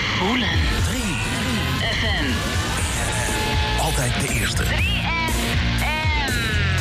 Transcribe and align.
Voelen. 0.00 0.48
3 0.48 1.00
FM. 1.94 2.32
Altijd 3.80 4.20
de 4.20 4.34
eerste. 4.34 4.64
3FM. 4.64 4.86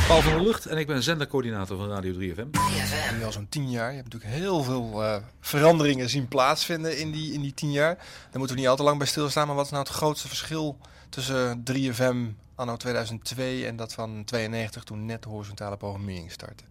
Paul 0.07 0.21
van 0.21 0.31
der 0.31 0.41
Lucht 0.41 0.65
en 0.65 0.77
ik 0.77 0.87
ben 0.87 1.03
zendercoördinator 1.03 1.77
van 1.77 1.89
Radio 1.89 2.13
3FM. 2.13 2.47
3FM. 2.49 3.17
Nu 3.17 3.23
al 3.23 3.31
zo'n 3.31 3.49
tien 3.49 3.69
jaar. 3.69 3.89
Je 3.89 3.95
hebt 3.95 4.13
natuurlijk 4.13 4.41
heel 4.41 4.63
veel 4.63 5.03
eh, 5.03 5.15
veranderingen 5.39 6.09
zien 6.09 6.27
plaatsvinden 6.27 6.97
in 6.99 7.11
die, 7.11 7.33
in 7.33 7.41
die 7.41 7.53
tien 7.53 7.71
jaar. 7.71 7.95
Daar 7.95 8.37
moeten 8.37 8.55
we 8.55 8.61
niet 8.61 8.69
al 8.69 8.75
te 8.75 8.83
lang 8.83 8.97
bij 8.97 9.07
stilstaan. 9.07 9.47
Maar 9.47 9.55
wat 9.55 9.65
is 9.65 9.71
nou 9.71 9.83
het 9.83 9.93
grootste 9.93 10.27
verschil 10.27 10.77
tussen 11.09 11.63
3FM 11.71 12.15
anno 12.55 12.77
2002 12.77 13.65
en 13.65 13.75
dat 13.75 13.93
van 13.93 14.23
92 14.23 14.83
toen 14.83 15.05
net 15.05 15.23
de 15.23 15.29
horizontale 15.29 15.77
programmering 15.77 16.31
startte? 16.31 16.63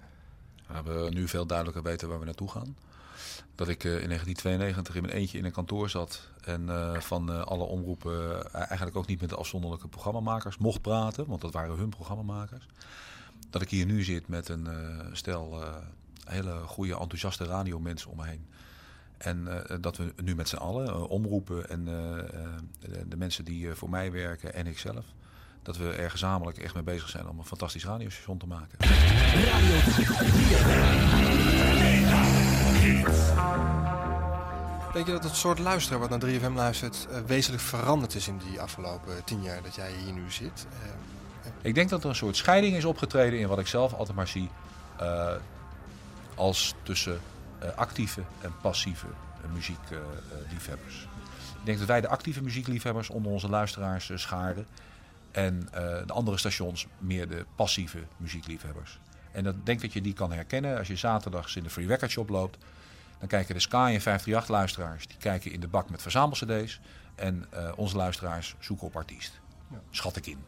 We 0.67 0.75
hebben 0.75 1.15
nu 1.15 1.29
veel 1.29 1.47
duidelijker 1.47 1.83
weten 1.83 2.09
waar 2.09 2.19
we 2.19 2.25
naartoe 2.25 2.51
gaan. 2.51 2.77
Dat 3.55 3.69
ik 3.69 3.85
eh, 3.85 3.91
in 3.91 4.09
1992 4.09 4.95
in 4.95 5.03
mijn 5.03 5.15
eentje 5.15 5.39
in 5.39 5.45
een 5.45 5.53
kantoor 5.53 5.91
zat 5.91 6.29
en 6.45 6.69
eh, 6.69 7.01
van 7.01 7.33
eh, 7.33 7.41
alle 7.41 7.65
omroepen 7.65 8.53
eigenlijk 8.53 8.97
ook 8.97 9.07
niet 9.07 9.21
met 9.21 9.31
de 9.31 9.37
afzonderlijke 9.37 9.89
programmamakers 9.89 10.57
mocht 10.57 10.81
praten, 10.81 11.27
want 11.27 11.41
dat 11.41 11.53
waren 11.53 11.77
hun 11.77 11.89
programmamakers. 11.89 12.67
Dat 13.51 13.63
ik 13.63 13.71
hier 13.71 13.87
nu 13.87 14.03
zit 14.03 14.29
met 14.29 14.49
een 14.49 14.69
stel 15.13 15.65
hele 16.25 16.59
goede, 16.59 16.99
enthousiaste 16.99 17.45
radiomensen 17.45 18.11
om 18.11 18.17
me 18.17 18.27
heen. 18.27 18.47
En 19.19 19.65
dat 19.81 19.97
we 19.97 20.13
nu 20.23 20.35
met 20.35 20.49
z'n 20.49 20.57
allen, 20.57 21.09
omroepen 21.09 21.69
en 21.69 21.85
de, 23.09 23.17
mensen 23.17 23.45
die 23.45 23.75
voor 23.75 23.91
mij 23.91 24.13
werken 24.13 24.55
en 24.55 24.67
ikzelf, 24.67 25.05
dat 25.65 25.77
we 25.77 25.91
er 25.93 26.11
gezamenlijk 26.11 26.59
echt 26.59 26.75
mee 26.75 26.83
bezig 26.83 27.09
zijn 27.09 27.29
om 27.29 27.39
een 27.39 27.45
fantastisch 27.45 27.85
radiostation 27.85 28.39
te 28.39 28.47
maken. 28.47 28.79
Denk 34.93 35.07
je 35.07 35.13
dat 35.13 35.25
het 35.25 35.37
soort 35.37 35.59
luisteraar 35.59 36.01
wat 36.01 36.11
naar 36.11 36.21
3FM 36.21 36.55
luistert 36.55 37.07
eh, 37.11 37.19
wezenlijk 37.27 37.63
veranderd 37.63 38.15
is 38.15 38.29
in 38.29 38.41
die 38.49 38.61
afgelopen 38.61 39.25
tien 39.25 39.43
jaar 39.43 39.63
dat 39.63 39.75
jij 39.75 39.93
hier 40.05 40.13
nu 40.13 40.31
zit? 40.31 40.67
Eh, 40.83 41.51
Ik 41.63 41.75
denk 41.75 41.89
dat 41.89 42.03
er 42.03 42.09
een 42.09 42.15
soort 42.15 42.37
scheiding 42.37 42.77
is 42.77 42.85
opgetreden 42.85 43.39
in 43.39 43.49
wat 43.49 43.59
ik 43.59 43.67
zelf 43.67 43.93
altijd 43.93 44.17
maar 44.17 44.29
zie 44.29 44.51
eh, 44.99 45.33
als 46.35 46.75
tussen 46.83 47.21
actieve 47.77 48.23
en 48.41 48.53
passieve 48.61 49.07
muziekliefhebbers. 49.53 51.07
ik 51.61 51.65
denk 51.65 51.79
dat 51.79 51.87
wij 51.87 52.01
de 52.01 52.09
actieve 52.09 52.43
muziekliefhebbers 52.43 53.11
onder 53.11 53.33
onze 53.33 53.49
luisteraars 53.49 54.11
schaarden 54.15 54.67
en 55.35 55.69
eh, 55.73 56.07
de 56.07 56.13
andere 56.13 56.37
stations 56.37 56.87
meer 56.99 57.29
de 57.29 57.45
passieve 57.55 57.99
muziekliefhebbers. 58.17 58.99
En 59.33 59.45
dat 59.45 59.67
denk 59.67 59.81
dat 59.81 59.93
je 59.93 60.01
die 60.01 60.13
kan 60.13 60.33
herkennen 60.33 60.79
als 60.79 60.89
je 60.89 60.97
zaterdags 60.97 61.57
in 61.57 61.63
de 61.63 61.71
Free 61.71 61.87
Record 61.87 62.11
Shop 62.11 62.29
loopt. 62.29 62.59
Dan 63.19 63.29
kijken 63.29 63.55
de 63.55 63.61
Sky 63.61 63.91
en 63.95 64.01
538 64.01 64.49
luisteraars, 64.49 65.07
die 65.07 65.17
kijken 65.17 65.53
in 65.53 65.61
de 65.61 65.69
bak 65.69 65.91
met 65.91 66.03
verzamel-cd's. 66.03 66.81
En 67.15 67.47
eh, 67.51 67.73
onze 67.77 67.97
luisteraars 67.97 68.55
zoeken 68.59 68.87
op 68.87 68.97
artiest. 68.97 69.41
Ja. 69.71 69.81
Schat 69.91 70.17
ik 70.17 70.27
in. 70.27 70.45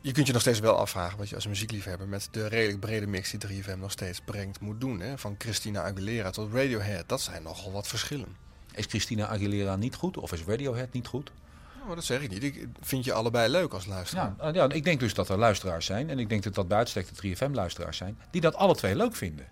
Je 0.00 0.12
kunt 0.12 0.26
je 0.26 0.32
nog 0.32 0.42
steeds 0.42 0.58
wel 0.58 0.76
afvragen 0.76 1.18
wat 1.18 1.28
je 1.28 1.34
als 1.34 1.46
muziekliefhebber 1.46 2.08
met 2.08 2.28
de 2.30 2.46
redelijk 2.46 2.80
brede 2.80 3.06
mix 3.06 3.30
die 3.30 3.62
3FM 3.62 3.78
nog 3.78 3.90
steeds 3.90 4.20
brengt 4.20 4.60
moet 4.60 4.80
doen. 4.80 5.00
Hè? 5.00 5.18
Van 5.18 5.34
Christina 5.38 5.82
Aguilera 5.82 6.30
tot 6.30 6.52
Radiohead, 6.52 7.08
dat 7.08 7.20
zijn 7.20 7.42
nogal 7.42 7.72
wat 7.72 7.88
verschillen. 7.88 8.36
Is 8.74 8.86
Christina 8.86 9.26
Aguilera 9.26 9.76
niet 9.76 9.94
goed 9.94 10.16
of 10.16 10.32
is 10.32 10.42
Radiohead 10.44 10.92
niet 10.92 11.06
goed? 11.06 11.30
Nou, 11.82 11.94
dat 11.94 12.04
zeg 12.04 12.20
ik 12.20 12.30
niet. 12.30 12.42
Ik 12.42 12.68
vind 12.80 13.04
je 13.04 13.12
allebei 13.12 13.50
leuk 13.50 13.72
als 13.72 13.86
luisteraar. 13.86 14.34
Ja, 14.38 14.44
eh, 14.44 14.54
ja, 14.54 14.68
ik 14.68 14.84
denk 14.84 15.00
dus 15.00 15.14
dat 15.14 15.28
er 15.28 15.38
luisteraars 15.38 15.86
zijn, 15.86 16.10
en 16.10 16.18
ik 16.18 16.28
denk 16.28 16.42
dat 16.42 16.54
dat 16.54 16.68
bij 16.68 16.78
uitstek 16.78 17.06
de 17.08 17.14
3FM-luisteraars 17.14 17.96
zijn, 17.96 18.18
die 18.30 18.40
dat 18.40 18.54
alle 18.54 18.74
twee 18.74 18.96
leuk 18.96 19.16
vinden. 19.16 19.44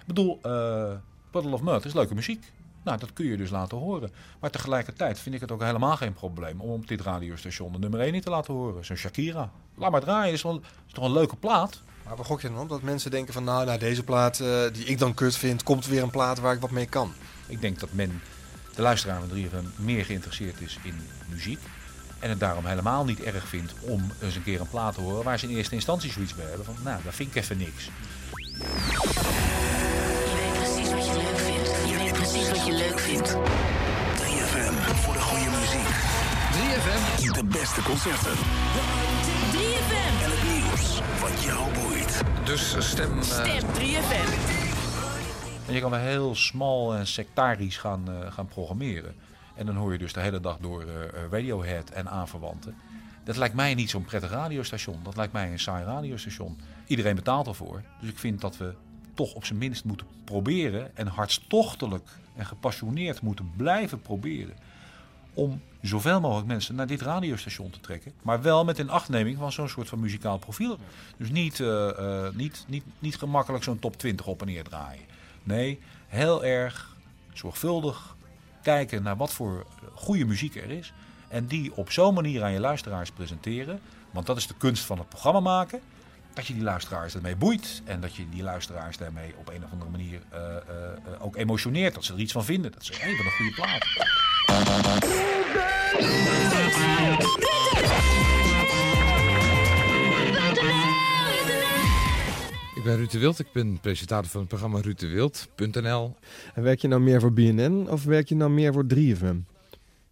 Ik 0.00 0.06
bedoel, 0.06 0.38
eh 0.42 0.92
Puddle 1.30 1.52
of 1.52 1.62
Mud 1.62 1.84
is 1.84 1.92
leuke 1.92 2.14
muziek. 2.14 2.52
Nou, 2.82 2.98
dat 2.98 3.12
kun 3.12 3.26
je 3.26 3.36
dus 3.36 3.50
laten 3.50 3.78
horen. 3.78 4.10
Maar 4.40 4.50
tegelijkertijd 4.50 5.18
vind 5.18 5.34
ik 5.34 5.40
het 5.40 5.52
ook 5.52 5.62
helemaal 5.62 5.96
geen 5.96 6.12
probleem 6.12 6.60
om 6.60 6.70
op 6.70 6.88
dit 6.88 7.00
radiostation 7.00 7.72
de 7.72 7.78
nummer 7.78 8.00
1 8.00 8.12
niet 8.12 8.22
te 8.22 8.30
laten 8.30 8.54
horen. 8.54 8.84
Zo'n 8.84 8.96
Shakira. 8.96 9.50
Laat 9.74 9.90
maar 9.90 10.00
draaien, 10.00 10.32
is, 10.32 10.42
wel, 10.42 10.60
is 10.86 10.92
toch 10.92 11.04
een 11.04 11.12
leuke 11.12 11.36
plaat? 11.36 11.82
Maar 12.04 12.16
waar 12.16 12.24
gok 12.24 12.40
je 12.40 12.48
dan 12.48 12.58
op? 12.58 12.68
Dat 12.68 12.82
mensen 12.82 13.10
denken 13.10 13.32
van 13.32 13.44
nou, 13.44 13.64
nou 13.64 13.78
deze 13.78 14.02
plaat 14.02 14.40
eh, 14.40 14.62
die 14.72 14.84
ik 14.84 14.98
dan 14.98 15.14
kut 15.14 15.36
vind, 15.36 15.62
komt 15.62 15.86
weer 15.86 16.02
een 16.02 16.10
plaat 16.10 16.38
waar 16.38 16.54
ik 16.54 16.60
wat 16.60 16.70
mee 16.70 16.86
kan. 16.86 17.12
Ik 17.46 17.60
denk 17.60 17.80
dat 17.80 17.92
men, 17.92 18.22
de 18.76 18.82
luisteraar 18.82 19.20
van 19.20 19.38
3FM, 19.38 19.66
meer 19.76 20.04
geïnteresseerd 20.04 20.60
is 20.60 20.78
in 20.82 20.94
muziek. 21.28 21.58
En 22.18 22.28
het 22.28 22.40
daarom 22.40 22.66
helemaal 22.66 23.04
niet 23.04 23.20
erg 23.20 23.48
vindt 23.48 23.72
om 23.80 24.10
eens 24.20 24.36
een 24.36 24.42
keer 24.42 24.60
een 24.60 24.68
plaat 24.68 24.94
te 24.94 25.00
horen 25.00 25.24
waar 25.24 25.38
ze 25.38 25.48
in 25.48 25.56
eerste 25.56 25.74
instantie 25.74 26.12
zoiets 26.12 26.34
bij 26.34 26.46
hebben 26.46 26.64
van, 26.64 26.76
nou, 26.82 27.00
dat 27.04 27.14
vind 27.14 27.28
ik 27.28 27.42
even 27.42 27.58
niks. 27.58 27.84
Je 27.84 27.96
weet 30.36 30.52
precies 30.52 30.90
wat 30.90 31.06
je 31.06 31.12
leuk 31.12 31.38
vindt. 31.38 31.68
Je 31.88 31.96
weet 31.98 32.12
precies 32.12 32.48
wat 32.48 32.66
je 32.66 32.72
leuk 32.72 32.98
vindt. 32.98 33.36
3FM 34.16 34.94
voor 34.94 35.14
de 35.14 35.20
goede 35.20 35.50
muziek. 35.50 35.88
3FM 36.54 37.32
de 37.32 37.44
beste 37.44 37.82
concerten 37.82 38.32
3FM. 39.52 40.22
en 40.24 40.30
het 40.30 40.42
nieuws 40.52 41.00
wat 41.20 41.42
jou 41.42 41.72
boeit. 41.74 42.22
Dus 42.44 42.76
stem... 42.78 43.22
Stem 43.22 43.62
3FM. 43.78 44.63
En 45.66 45.74
je 45.74 45.80
kan 45.80 45.94
er 45.94 46.00
heel 46.00 46.34
smal 46.34 46.94
en 46.94 47.06
sectarisch 47.06 47.76
gaan, 47.76 48.08
eh, 48.08 48.32
gaan 48.32 48.46
programmeren. 48.46 49.14
En 49.54 49.66
dan 49.66 49.74
hoor 49.74 49.92
je 49.92 49.98
dus 49.98 50.12
de 50.12 50.20
hele 50.20 50.40
dag 50.40 50.58
door 50.58 50.82
eh, 50.82 51.04
eh, 51.04 51.30
Radiohead 51.30 51.90
en 51.90 52.08
aanverwanten. 52.08 52.74
Dat 53.24 53.36
lijkt 53.36 53.54
mij 53.54 53.74
niet 53.74 53.90
zo'n 53.90 54.04
prettig 54.04 54.30
radiostation. 54.30 55.00
Dat 55.02 55.16
lijkt 55.16 55.32
mij 55.32 55.52
een 55.52 55.58
saai 55.58 55.84
radiostation. 55.84 56.58
Iedereen 56.86 57.14
betaalt 57.14 57.46
ervoor. 57.46 57.82
Dus 58.00 58.08
ik 58.08 58.18
vind 58.18 58.40
dat 58.40 58.56
we 58.56 58.74
toch 59.14 59.34
op 59.34 59.44
zijn 59.44 59.58
minst 59.58 59.84
moeten 59.84 60.06
proberen... 60.24 60.96
en 60.96 61.06
hartstochtelijk 61.06 62.08
en 62.36 62.46
gepassioneerd 62.46 63.20
moeten 63.20 63.52
blijven 63.56 64.00
proberen... 64.00 64.54
om 65.34 65.60
zoveel 65.82 66.20
mogelijk 66.20 66.46
mensen 66.46 66.74
naar 66.74 66.86
dit 66.86 67.00
radiostation 67.00 67.70
te 67.70 67.80
trekken. 67.80 68.12
Maar 68.22 68.42
wel 68.42 68.64
met 68.64 68.78
een 68.78 68.90
achtneming 68.90 69.38
van 69.38 69.52
zo'n 69.52 69.68
soort 69.68 69.88
van 69.88 70.00
muzikaal 70.00 70.38
profiel. 70.38 70.78
Dus 71.16 71.30
niet, 71.30 71.62
niet, 72.32 72.64
niet, 72.68 72.84
niet 72.98 73.16
gemakkelijk 73.16 73.64
zo'n 73.64 73.78
top 73.78 73.96
20 73.96 74.26
op 74.26 74.40
en 74.40 74.46
neer 74.46 74.64
draaien. 74.64 75.14
Nee, 75.44 75.80
heel 76.06 76.44
erg 76.44 76.96
zorgvuldig 77.32 78.16
kijken 78.62 79.02
naar 79.02 79.16
wat 79.16 79.32
voor 79.32 79.66
goede 79.94 80.24
muziek 80.24 80.56
er 80.56 80.70
is. 80.70 80.92
En 81.28 81.46
die 81.46 81.76
op 81.76 81.90
zo'n 81.90 82.14
manier 82.14 82.42
aan 82.42 82.52
je 82.52 82.60
luisteraars 82.60 83.10
presenteren. 83.10 83.80
Want 84.10 84.26
dat 84.26 84.36
is 84.36 84.46
de 84.46 84.54
kunst 84.58 84.84
van 84.84 84.98
het 84.98 85.08
programma 85.08 85.40
maken. 85.40 85.80
Dat 86.34 86.46
je 86.46 86.54
die 86.54 86.62
luisteraars 86.62 87.14
ermee 87.14 87.36
boeit. 87.36 87.82
En 87.84 88.00
dat 88.00 88.14
je 88.14 88.28
die 88.28 88.42
luisteraars 88.42 88.96
daarmee 88.96 89.34
op 89.36 89.48
een 89.48 89.64
of 89.64 89.72
andere 89.72 89.90
manier 89.90 90.20
eh, 90.28 90.40
eh, 90.40 90.56
eh, 90.56 91.24
ook 91.24 91.36
emotioneert. 91.36 91.94
Dat 91.94 92.04
ze 92.04 92.12
er 92.12 92.18
iets 92.18 92.32
van 92.32 92.44
vinden. 92.44 92.72
Dat 92.72 92.84
ze, 92.84 92.92
hé, 92.96 93.16
wat 93.16 93.26
een 93.26 93.32
goede 93.32 93.54
plaat. 93.54 93.84
Ben 102.84 102.96
Ruud 102.96 103.10
de 103.10 103.18
Wild, 103.18 103.38
ik 103.38 103.52
ben 103.52 103.80
presentator 103.80 104.30
van 104.30 104.40
het 104.40 104.48
programma 104.48 104.80
ruuddewild.nl. 104.80 106.16
En 106.54 106.62
werk 106.62 106.80
je 106.80 106.88
nou 106.88 107.00
meer 107.02 107.20
voor 107.20 107.32
BNN 107.32 107.86
of 107.90 108.04
werk 108.04 108.28
je 108.28 108.34
nou 108.34 108.50
meer 108.50 108.72
voor 108.72 108.84
3FM? 108.94 109.36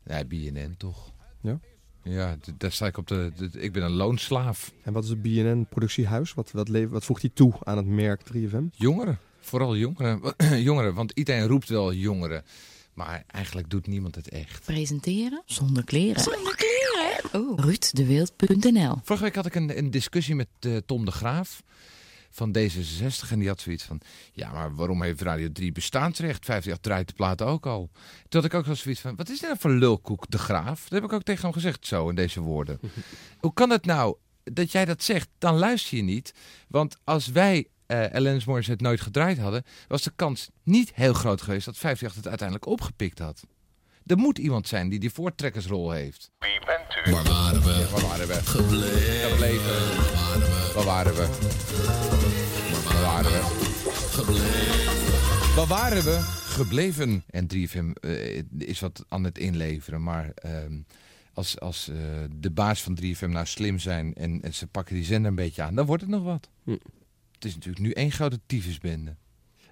Nee, 0.04 0.24
BNN 0.26 0.74
toch? 0.78 1.12
Ja? 1.40 1.58
Ja, 2.02 2.36
daar 2.58 2.72
sta 2.72 2.86
ik 2.86 2.96
op 2.96 3.06
de, 3.06 3.32
de- 3.36 3.60
Ik 3.60 3.72
ben 3.72 3.82
een 3.82 3.90
loonslaaf. 3.90 4.72
En 4.82 4.92
wat 4.92 5.04
is 5.04 5.08
het 5.10 5.22
BNN 5.22 5.66
productiehuis? 5.70 6.34
Wat, 6.34 6.50
wat, 6.50 6.68
le- 6.68 6.88
wat 6.88 7.04
voegt 7.04 7.22
hij 7.22 7.30
toe 7.34 7.52
aan 7.62 7.76
het 7.76 7.86
merk 7.86 8.20
3FM? 8.36 8.64
Jongeren, 8.72 9.18
vooral 9.40 9.76
jongeren. 9.76 10.20
jongeren, 10.68 10.94
want 10.94 11.12
iedereen 11.14 11.46
roept 11.46 11.68
wel 11.68 11.92
jongeren. 11.92 12.44
Maar 12.94 13.24
eigenlijk 13.26 13.70
doet 13.70 13.86
niemand 13.86 14.14
het 14.14 14.28
echt. 14.28 14.64
Presenteren 14.64 15.42
zonder 15.46 15.84
kleren. 15.84 16.22
Zonder 16.22 16.56
kleren? 16.56 17.40
Oh. 17.48 17.58
RuudDeWild.nl 17.58 18.96
Vorige 19.04 19.24
week 19.24 19.34
had 19.34 19.46
ik 19.46 19.54
een, 19.54 19.78
een 19.78 19.90
discussie 19.90 20.34
met 20.34 20.48
eh, 20.60 20.76
Tom 20.86 21.04
de 21.04 21.10
Graaf 21.10 21.62
van 22.32 22.56
D66. 22.58 23.30
En 23.30 23.38
die 23.38 23.48
had 23.48 23.60
zoiets 23.60 23.84
van, 23.84 24.00
ja, 24.32 24.52
maar 24.52 24.74
waarom 24.74 25.02
heeft 25.02 25.20
Radio 25.20 25.52
3 25.52 25.72
bestaansrecht? 25.72 26.44
50 26.44 26.78
draait 26.78 27.08
de 27.08 27.14
plaat 27.14 27.42
ook 27.42 27.66
al. 27.66 27.90
Toen 28.28 28.40
had 28.40 28.44
ik 28.44 28.54
ook 28.54 28.66
wel 28.66 28.74
zoiets 28.74 29.00
van, 29.00 29.16
wat 29.16 29.28
is 29.28 29.38
dit 29.38 29.48
nou 29.48 29.60
voor 29.60 29.70
lulkoek 29.70 30.30
de 30.30 30.38
Graaf? 30.38 30.82
Dat 30.82 31.00
heb 31.00 31.04
ik 31.04 31.12
ook 31.12 31.22
tegen 31.22 31.42
hem 31.42 31.52
gezegd 31.52 31.86
zo, 31.86 32.08
in 32.08 32.14
deze 32.14 32.40
woorden. 32.40 32.80
Hoe 33.40 33.52
kan 33.52 33.70
het 33.70 33.84
nou 33.84 34.16
dat 34.44 34.72
jij 34.72 34.84
dat 34.84 35.02
zegt? 35.02 35.28
Dan 35.38 35.58
luister 35.58 35.96
je 35.96 36.02
niet. 36.02 36.34
Want 36.68 36.96
als 37.04 37.26
wij 37.26 37.66
eh 37.86 38.14
Alanis 38.14 38.44
Morissette 38.44 38.84
nooit 38.84 39.00
gedraaid 39.00 39.38
hadden... 39.38 39.64
was 39.88 40.02
de 40.02 40.12
kans 40.16 40.50
niet 40.62 40.94
heel 40.94 41.12
groot 41.12 41.42
geweest 41.42 41.64
dat 41.64 41.76
50 41.76 42.14
het 42.14 42.28
uiteindelijk 42.28 42.66
opgepikt 42.68 43.18
had. 43.18 43.42
Er 44.06 44.16
moet 44.16 44.38
iemand 44.38 44.68
zijn 44.68 44.88
die 44.88 44.98
die 44.98 45.12
voortrekkersrol 45.12 45.90
heeft. 45.90 46.30
Waar 47.04 47.24
waren 47.24 47.62
we? 47.62 47.88
Waar 47.90 48.02
waren 48.02 48.28
we? 48.28 48.34
Gebleven. 48.34 49.30
Gebleven. 49.30 50.04
Waar 50.14 50.14
waren 50.14 50.42
we? 50.44 50.72
Waar 50.74 50.84
waren 50.84 51.14
we? 51.14 51.26
Waar 52.84 53.02
waren 53.02 53.30
we? 53.30 53.40
Gebleven. 54.10 55.56
Waar 55.56 55.66
waren 55.66 56.04
we? 56.04 56.18
Gebleven. 56.44 57.24
En 57.30 57.46
3FM 57.54 57.92
eh, 58.00 58.42
is 58.58 58.80
wat 58.80 59.04
aan 59.08 59.24
het 59.24 59.38
inleveren. 59.38 60.02
Maar 60.02 60.30
ehm, 60.34 60.80
als, 61.34 61.60
als 61.60 61.88
eh, 61.88 61.96
de 62.36 62.50
baas 62.50 62.82
van 62.82 62.98
3FM 63.02 63.28
nou 63.28 63.46
slim 63.46 63.78
zijn 63.78 64.14
en, 64.14 64.42
en 64.42 64.54
ze 64.54 64.66
pakken 64.66 64.94
die 64.94 65.04
zender 65.04 65.30
een 65.30 65.36
beetje 65.36 65.62
aan, 65.62 65.74
dan 65.74 65.86
wordt 65.86 66.02
het 66.02 66.10
nog 66.10 66.22
wat. 66.22 66.48
Hm. 66.64 66.70
Het 67.32 67.44
is 67.44 67.54
natuurlijk 67.54 67.84
nu 67.84 67.90
één 67.90 68.12
grote 68.12 68.40
tyfusbende. 68.46 69.16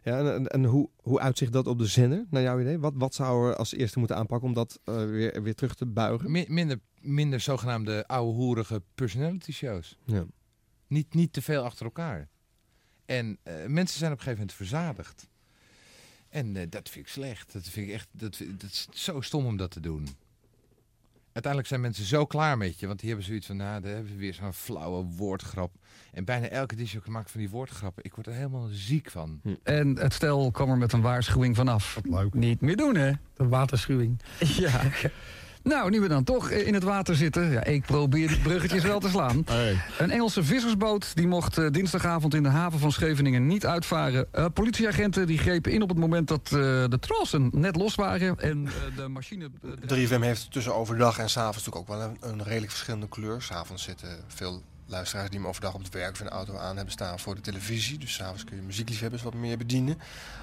Ja, 0.02 0.32
en 0.35 0.47
en, 0.47 0.64
hoe, 0.64 0.91
hoe 0.97 1.20
uitzicht 1.20 1.52
dat 1.52 1.67
op 1.67 1.79
de 1.79 1.87
zender, 1.87 2.26
naar 2.31 2.43
jouw 2.43 2.61
idee? 2.61 2.79
Wat, 2.79 2.93
wat 2.97 3.14
zou 3.14 3.49
er 3.49 3.56
als 3.56 3.75
eerste 3.75 3.99
moeten 3.99 4.17
aanpakken 4.17 4.49
om 4.49 4.55
dat 4.55 4.81
eh, 4.85 4.94
weer, 4.94 5.43
weer 5.43 5.55
terug 5.55 5.75
te 5.75 5.87
buigen? 5.87 6.31
Mi- 6.31 6.47
minder, 6.49 6.81
minder 7.00 7.41
zogenaamde 7.41 8.06
oude 8.06 8.32
hoerige 8.32 8.82
personality 8.94 9.52
shows. 9.52 9.99
Ja. 10.05 10.25
Niet, 10.87 11.14
niet 11.14 11.32
te 11.32 11.43
veel 11.43 11.62
achter 11.64 11.85
elkaar. 11.85 12.29
En 13.05 13.38
eh, 13.43 13.55
mensen 13.67 13.99
zijn 13.99 14.12
op 14.12 14.19
een 14.19 14.25
gegeven 14.25 14.47
moment 14.47 14.52
verzadigd. 14.52 15.29
En 16.29 16.56
eh, 16.56 16.67
dat 16.69 16.88
vind 16.88 17.06
ik 17.06 17.12
slecht. 17.12 17.53
Dat 17.53 17.62
vind 17.62 17.87
ik 17.88 17.93
echt. 17.93 18.08
Dat, 18.12 18.38
dat 18.56 18.70
is 18.70 18.88
zo 18.93 19.20
stom 19.20 19.46
om 19.46 19.56
dat 19.56 19.70
te 19.70 19.81
doen. 19.81 20.08
Uiteindelijk 21.32 21.67
zijn 21.67 21.81
mensen 21.81 22.05
zo 22.05 22.27
klaar 22.27 22.59
met 22.59 22.81
je, 22.81 22.87
want 22.87 22.99
die 22.99 23.09
hebben 23.09 23.27
zoiets 23.27 23.47
van, 23.47 23.56
nou, 23.56 23.81
daar 23.81 23.93
hebben 23.93 24.12
we 24.12 24.19
weer 24.19 24.35
zo'n 24.35 24.53
flauwe 24.53 25.05
woordgrap. 25.05 25.73
En 26.12 26.25
bijna 26.25 26.49
elke 26.49 26.77
disc 26.77 27.06
maakt 27.06 27.31
van 27.31 27.41
die 27.41 27.50
woordgrappen. 27.50 28.05
Ik 28.05 28.15
word 28.15 28.27
er 28.27 28.32
helemaal 28.32 28.69
ziek 28.71 29.11
van. 29.11 29.41
En 29.62 29.99
het 29.99 30.12
stel 30.12 30.50
kwam 30.50 30.71
er 30.71 30.77
met 30.79 30.93
een 30.93 31.00
waarschuwing 31.00 31.56
vanaf. 31.56 32.00
leuk. 32.03 32.35
Niet 32.35 32.61
meer 32.61 32.77
doen, 32.77 32.94
hè? 32.94 33.12
De 33.35 33.49
waterschuwing. 33.49 34.21
Ja. 34.59 34.82
Nou, 35.62 35.91
nu 35.91 36.01
we 36.01 36.09
dan 36.09 36.25
toch 36.25 36.51
in 36.51 36.75
het 36.75 36.83
water 36.83 37.17
zitten. 37.17 37.51
Ja, 37.51 37.65
ik 37.65 37.83
probeer 37.83 38.29
die 38.29 38.39
bruggetjes 38.39 38.83
wel 38.83 39.01
te 39.01 39.09
slaan. 39.09 39.45
Een 39.99 40.11
Engelse 40.11 40.45
vissersboot 40.45 41.17
die 41.17 41.27
mocht 41.27 41.59
eh, 41.59 41.71
dinsdagavond 41.71 42.35
in 42.35 42.43
de 42.43 42.49
haven 42.49 42.79
van 42.79 42.93
Scheveningen 42.93 43.47
niet 43.47 43.67
uitvaren. 43.67 44.27
Eh, 44.33 44.47
politieagenten 44.55 45.27
die 45.27 45.39
grepen 45.39 45.73
in 45.73 45.83
op 45.83 45.89
het 45.89 45.99
moment 45.99 46.29
dat 46.29 46.41
eh, 46.45 46.51
de 46.89 46.99
trossen 47.01 47.51
net 47.53 47.77
los 47.77 47.95
waren. 47.95 48.39
En 48.39 48.67
eh, 48.67 48.97
de 48.97 49.09
machine... 49.09 49.51
eh, 49.89 50.09
3FM 50.09 50.21
heeft 50.21 50.53
tussen 50.53 50.75
overdag 50.75 51.19
en 51.19 51.31
s'avonds 51.31 51.57
natuurlijk 51.67 51.91
ook 51.91 51.99
wel 51.99 52.09
een, 52.09 52.17
een 52.39 52.43
redelijk 52.43 52.71
verschillende 52.73 53.09
kleur. 53.09 53.43
S'avonds 53.43 53.83
zitten 53.83 54.09
veel 54.29 54.63
luisteraars 54.87 55.31
die 55.31 55.39
hem 55.39 55.49
overdag 55.49 55.75
op 55.75 55.83
het 55.83 55.93
werk 55.93 56.13
of 56.13 56.19
in 56.21 56.27
de 56.27 56.33
auto 56.33 56.56
aan 56.56 56.75
hebben 56.77 56.93
staan 56.93 57.19
voor 57.19 57.35
de 57.35 57.41
televisie. 57.41 57.99
Dus 57.99 58.15
s'avonds 58.15 58.45
kun 58.45 58.56
je 58.56 58.63
muziekliefhebbers 58.63 59.23
wat 59.23 59.35
meer 59.35 59.59
bedienen. 59.59 59.99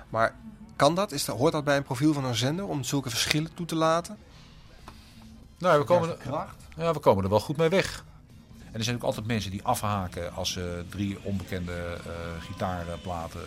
Maar 0.09 0.35
kan 0.75 0.95
dat? 0.95 1.11
Is 1.11 1.25
dat? 1.25 1.37
Hoort 1.37 1.51
dat 1.51 1.63
bij 1.63 1.77
een 1.77 1.83
profiel 1.83 2.13
van 2.13 2.25
een 2.25 2.35
zender 2.35 2.65
om 2.67 2.83
zulke 2.83 3.09
verschillen 3.09 3.53
toe 3.53 3.65
te 3.65 3.75
laten? 3.75 4.17
Nou, 5.57 5.79
we 5.79 5.85
komen, 5.85 6.09
er, 6.09 6.47
ja, 6.77 6.93
we 6.93 6.99
komen 6.99 7.23
er 7.23 7.29
wel 7.29 7.39
goed 7.39 7.57
mee 7.57 7.69
weg. 7.69 8.03
En 8.65 8.73
er 8.73 8.83
zijn 8.83 8.95
ook 8.95 9.03
altijd 9.03 9.25
mensen 9.27 9.51
die 9.51 9.63
afhaken 9.63 10.33
als 10.33 10.51
ze 10.51 10.85
drie 10.89 11.17
onbekende 11.23 11.97
eh 12.05 12.11
gitaarplaten 12.43 13.41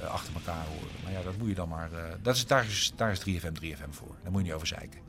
eh, 0.00 0.06
achter 0.10 0.34
elkaar 0.34 0.64
horen. 0.66 0.90
Maar 1.02 1.12
ja, 1.12 1.22
dat 1.22 1.36
moet 1.38 1.48
je 1.48 1.54
dan 1.54 1.68
maar. 1.68 1.92
eh, 1.92 2.02
dat 2.22 2.34
is, 2.36 2.46
daar, 2.46 2.64
is, 2.66 2.92
daar 2.96 3.10
is 3.10 3.20
3FM 3.20 3.62
3FM 3.62 3.90
voor. 3.90 4.14
Daar 4.22 4.30
moet 4.32 4.40
je 4.40 4.46
niet 4.46 4.52
over 4.56 4.66
zeiken. 4.66 5.00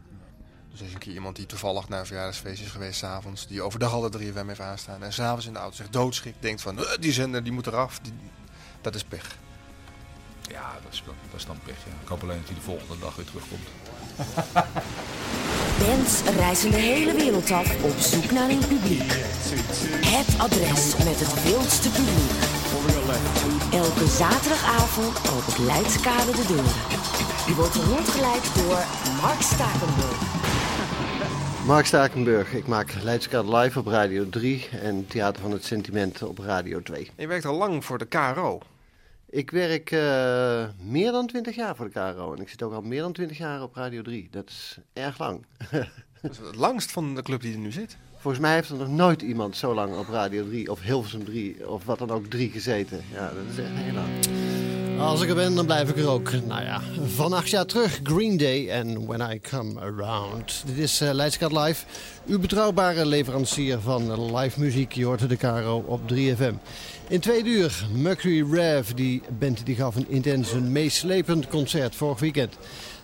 Dus 0.71 0.79
er 0.79 0.85
is 0.85 0.93
een 0.93 0.99
keer 0.99 1.13
iemand 1.13 1.35
die 1.35 1.45
toevallig 1.45 1.89
naar 1.89 1.99
een 1.99 2.05
verjaardagsfeest 2.05 2.61
is 2.61 2.69
geweest 2.71 2.99
s'avonds. 2.99 3.47
Die 3.47 3.61
overdag 3.61 3.91
al 3.93 4.09
de 4.09 4.19
3FM 4.33 4.45
heeft 4.47 4.59
aanstaan. 4.59 5.03
En 5.03 5.13
s'avonds 5.13 5.45
in 5.45 5.53
de 5.53 5.59
auto 5.59 5.75
zich 5.75 5.89
doodschikt. 5.89 6.41
Denkt 6.41 6.61
van, 6.61 6.77
"Eh, 6.79 6.85
die 6.99 7.11
zender 7.11 7.43
die 7.43 7.51
moet 7.53 7.67
eraf. 7.67 7.99
Die, 7.99 8.13
dat 8.81 8.95
is 8.95 9.03
pech. 9.03 9.37
Ja, 10.49 10.71
dat 10.83 10.91
is, 10.93 11.03
dat 11.31 11.39
is 11.39 11.45
dan 11.45 11.59
pech. 11.65 11.75
Ja. 11.85 11.91
Ik 12.01 12.07
hoop 12.07 12.21
alleen 12.23 12.37
dat 12.39 12.45
hij 12.45 12.55
de 12.55 12.61
volgende 12.61 12.99
dag 12.99 13.15
weer 13.15 13.25
terugkomt. 13.25 13.67
Bands 15.85 16.23
reizen 16.23 16.71
de 16.71 16.77
hele 16.77 17.13
wereld 17.13 17.51
af 17.51 17.83
op 17.83 17.97
zoek 17.99 18.31
naar 18.31 18.49
een 18.49 18.65
publiek. 18.67 19.11
Het 20.17 20.39
adres 20.39 20.97
met 20.97 21.19
het 21.23 21.43
wildste 21.43 21.89
publiek. 21.89 22.31
Elke 23.73 24.07
zaterdagavond 24.07 25.15
opent 25.35 25.57
Leidskade 25.57 26.31
de 26.31 26.45
deuren. 26.47 26.81
U 27.49 27.53
wordt 27.53 27.75
rondgeleid 27.75 28.55
door 28.55 28.79
Mark 29.21 29.41
Stakenburg. 29.41 30.19
Mark 31.65 31.85
Stakenburg, 31.85 32.53
ik 32.53 32.67
maak 32.67 32.93
Leidskade 33.03 33.57
Live 33.57 33.79
op 33.79 33.87
Radio 33.87 34.29
3 34.29 34.69
en 34.81 35.07
Theater 35.07 35.41
van 35.41 35.51
het 35.51 35.65
Sentiment 35.65 36.23
op 36.23 36.37
Radio 36.39 36.81
2. 36.81 36.99
En 36.99 37.11
je 37.15 37.27
werkt 37.27 37.45
al 37.45 37.57
lang 37.57 37.85
voor 37.85 37.97
de 37.97 38.05
KRO. 38.05 38.61
Ik 39.31 39.51
werk 39.51 39.91
eh, 39.91 40.63
meer 40.81 41.11
dan 41.11 41.27
20 41.27 41.55
jaar 41.55 41.75
voor 41.75 41.85
de 41.85 41.91
KRO 41.91 42.33
en 42.33 42.41
ik 42.41 42.49
zit 42.49 42.63
ook 42.63 42.73
al 42.73 42.81
meer 42.81 43.01
dan 43.01 43.13
20 43.13 43.37
jaar 43.37 43.61
op 43.61 43.75
Radio 43.75 44.01
3. 44.01 44.27
Dat 44.31 44.49
is 44.49 44.77
erg 44.93 45.17
lang. 45.17 45.45
Dat 46.21 46.31
is 46.31 46.37
het 46.37 46.55
langst 46.55 46.91
van 46.91 47.15
de 47.15 47.21
club 47.21 47.41
die 47.41 47.53
er 47.53 47.59
nu 47.59 47.71
zit. 47.71 47.97
Volgens 48.17 48.41
mij 48.41 48.53
heeft 48.53 48.69
er 48.69 48.77
nog 48.77 48.87
nooit 48.87 49.21
iemand 49.21 49.57
zo 49.57 49.73
lang 49.73 49.97
op 49.97 50.07
Radio 50.07 50.45
3 50.45 50.71
of 50.71 50.81
Hilversum 50.81 51.25
3 51.25 51.69
of 51.69 51.85
wat 51.85 51.99
dan 51.99 52.11
ook 52.11 52.25
3 52.25 52.49
gezeten. 52.49 53.01
Ja, 53.13 53.27
dat 53.27 53.43
is 53.51 53.57
echt 53.57 53.69
heel 53.73 53.93
lang. 53.93 54.07
Als 55.01 55.21
ik 55.21 55.29
er 55.29 55.35
ben, 55.35 55.55
dan 55.55 55.65
blijf 55.65 55.89
ik 55.89 55.97
er 55.97 56.09
ook. 56.09 56.31
Nou 56.31 56.63
ja, 56.63 56.81
van 57.15 57.33
acht 57.33 57.49
jaar 57.49 57.65
terug 57.65 57.99
Green 58.03 58.37
Day 58.37 58.69
en 58.69 59.05
When 59.05 59.31
I 59.31 59.39
Come 59.39 59.79
Around. 59.79 60.63
Dit 60.65 60.77
is 60.77 61.01
uh, 61.01 61.09
Live, 61.13 61.85
uw 62.27 62.39
betrouwbare 62.39 63.06
leverancier 63.06 63.79
van 63.79 64.35
live 64.35 64.59
muziek. 64.59 64.91
Je 64.91 65.15
de 65.27 65.38
Caro 65.38 65.83
op 65.88 66.01
3FM. 66.13 66.53
In 67.07 67.19
twee 67.19 67.44
uur, 67.44 67.85
Mercury 67.94 68.53
Rev, 68.53 68.89
die 68.89 69.21
band 69.39 69.65
die 69.65 69.75
gaf 69.75 69.95
een 69.95 70.09
intens, 70.09 70.53
meeslepend 70.53 71.47
concert 71.47 71.95
vorig 71.95 72.19
weekend. 72.19 72.57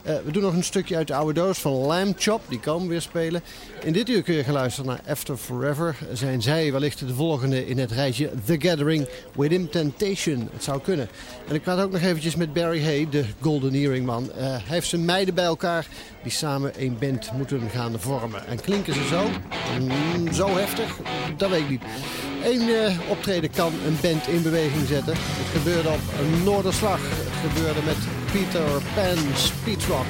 Uh, 0.08 0.14
we 0.26 0.32
doen 0.32 0.44
nog 0.44 0.54
een 0.54 0.64
stukje 0.64 0.96
uit 0.96 1.08
de 1.08 1.16
oude 1.16 1.34
doos 1.34 1.60
van 1.60 1.72
Lamb 1.72 2.16
Chop, 2.20 2.42
die 2.48 2.60
komen 2.60 2.88
weer 2.88 3.02
spelen. 3.02 3.42
In 3.84 3.94
dit 3.94 4.10
uur 4.10 4.22
kun 4.22 4.34
je 4.34 4.52
luisteren 4.52 4.90
naar 4.90 5.02
After 5.08 5.38
Forever. 5.38 5.96
Zijn 6.14 6.42
zij 6.42 6.72
wellicht 6.72 7.00
de 7.00 7.14
volgende 7.14 7.68
in 7.68 7.78
het 7.78 7.92
rijtje 7.92 8.32
The 8.46 8.56
Gathering 8.60 9.08
Within 9.36 9.70
Temptation? 9.70 10.50
Het 10.54 10.64
zou 10.64 10.82
kunnen. 10.82 11.10
En 11.48 11.56
ik 11.56 11.62
praat 11.62 11.80
ook 11.80 11.92
nog 11.92 12.02
eventjes 12.02 12.36
met 12.36 12.54
Barry 12.54 12.84
Hay, 12.84 13.08
de 13.10 13.26
Golden 13.42 13.74
Earring 13.74 14.06
man. 14.06 14.24
Uh, 14.24 14.44
hij 14.44 14.62
heeft 14.66 14.88
zijn 14.88 15.06
meiden 15.06 15.34
bij 15.34 15.46
elkaar 15.46 15.88
die 16.24 16.32
samen 16.32 16.72
een 16.78 16.98
band 17.00 17.32
moeten 17.32 17.70
gaan 17.70 18.00
vormen. 18.00 18.48
En 18.48 18.62
klinken 18.62 18.94
ze 18.94 19.04
zo? 19.08 19.30
Mm, 19.80 20.34
zo 20.34 20.48
heftig? 20.58 20.98
Dat 21.38 21.50
weet 21.50 21.62
ik 21.62 21.70
niet. 21.70 21.82
Eén 22.44 22.62
uh, 22.62 23.10
optreden 23.10 23.52
kan 23.52 23.74
een 23.86 23.98
band 24.02 24.28
in 24.28 24.42
beweging 24.42 24.88
zetten. 24.88 25.14
Het 25.18 25.58
gebeurde 25.58 25.90
op 25.90 26.00
Noorderslag. 26.44 27.00
Het 27.02 27.52
gebeurde 27.52 27.82
met 27.86 27.98
Peter 28.32 28.82
Pan 28.96 29.36
Speedrock. 29.36 30.06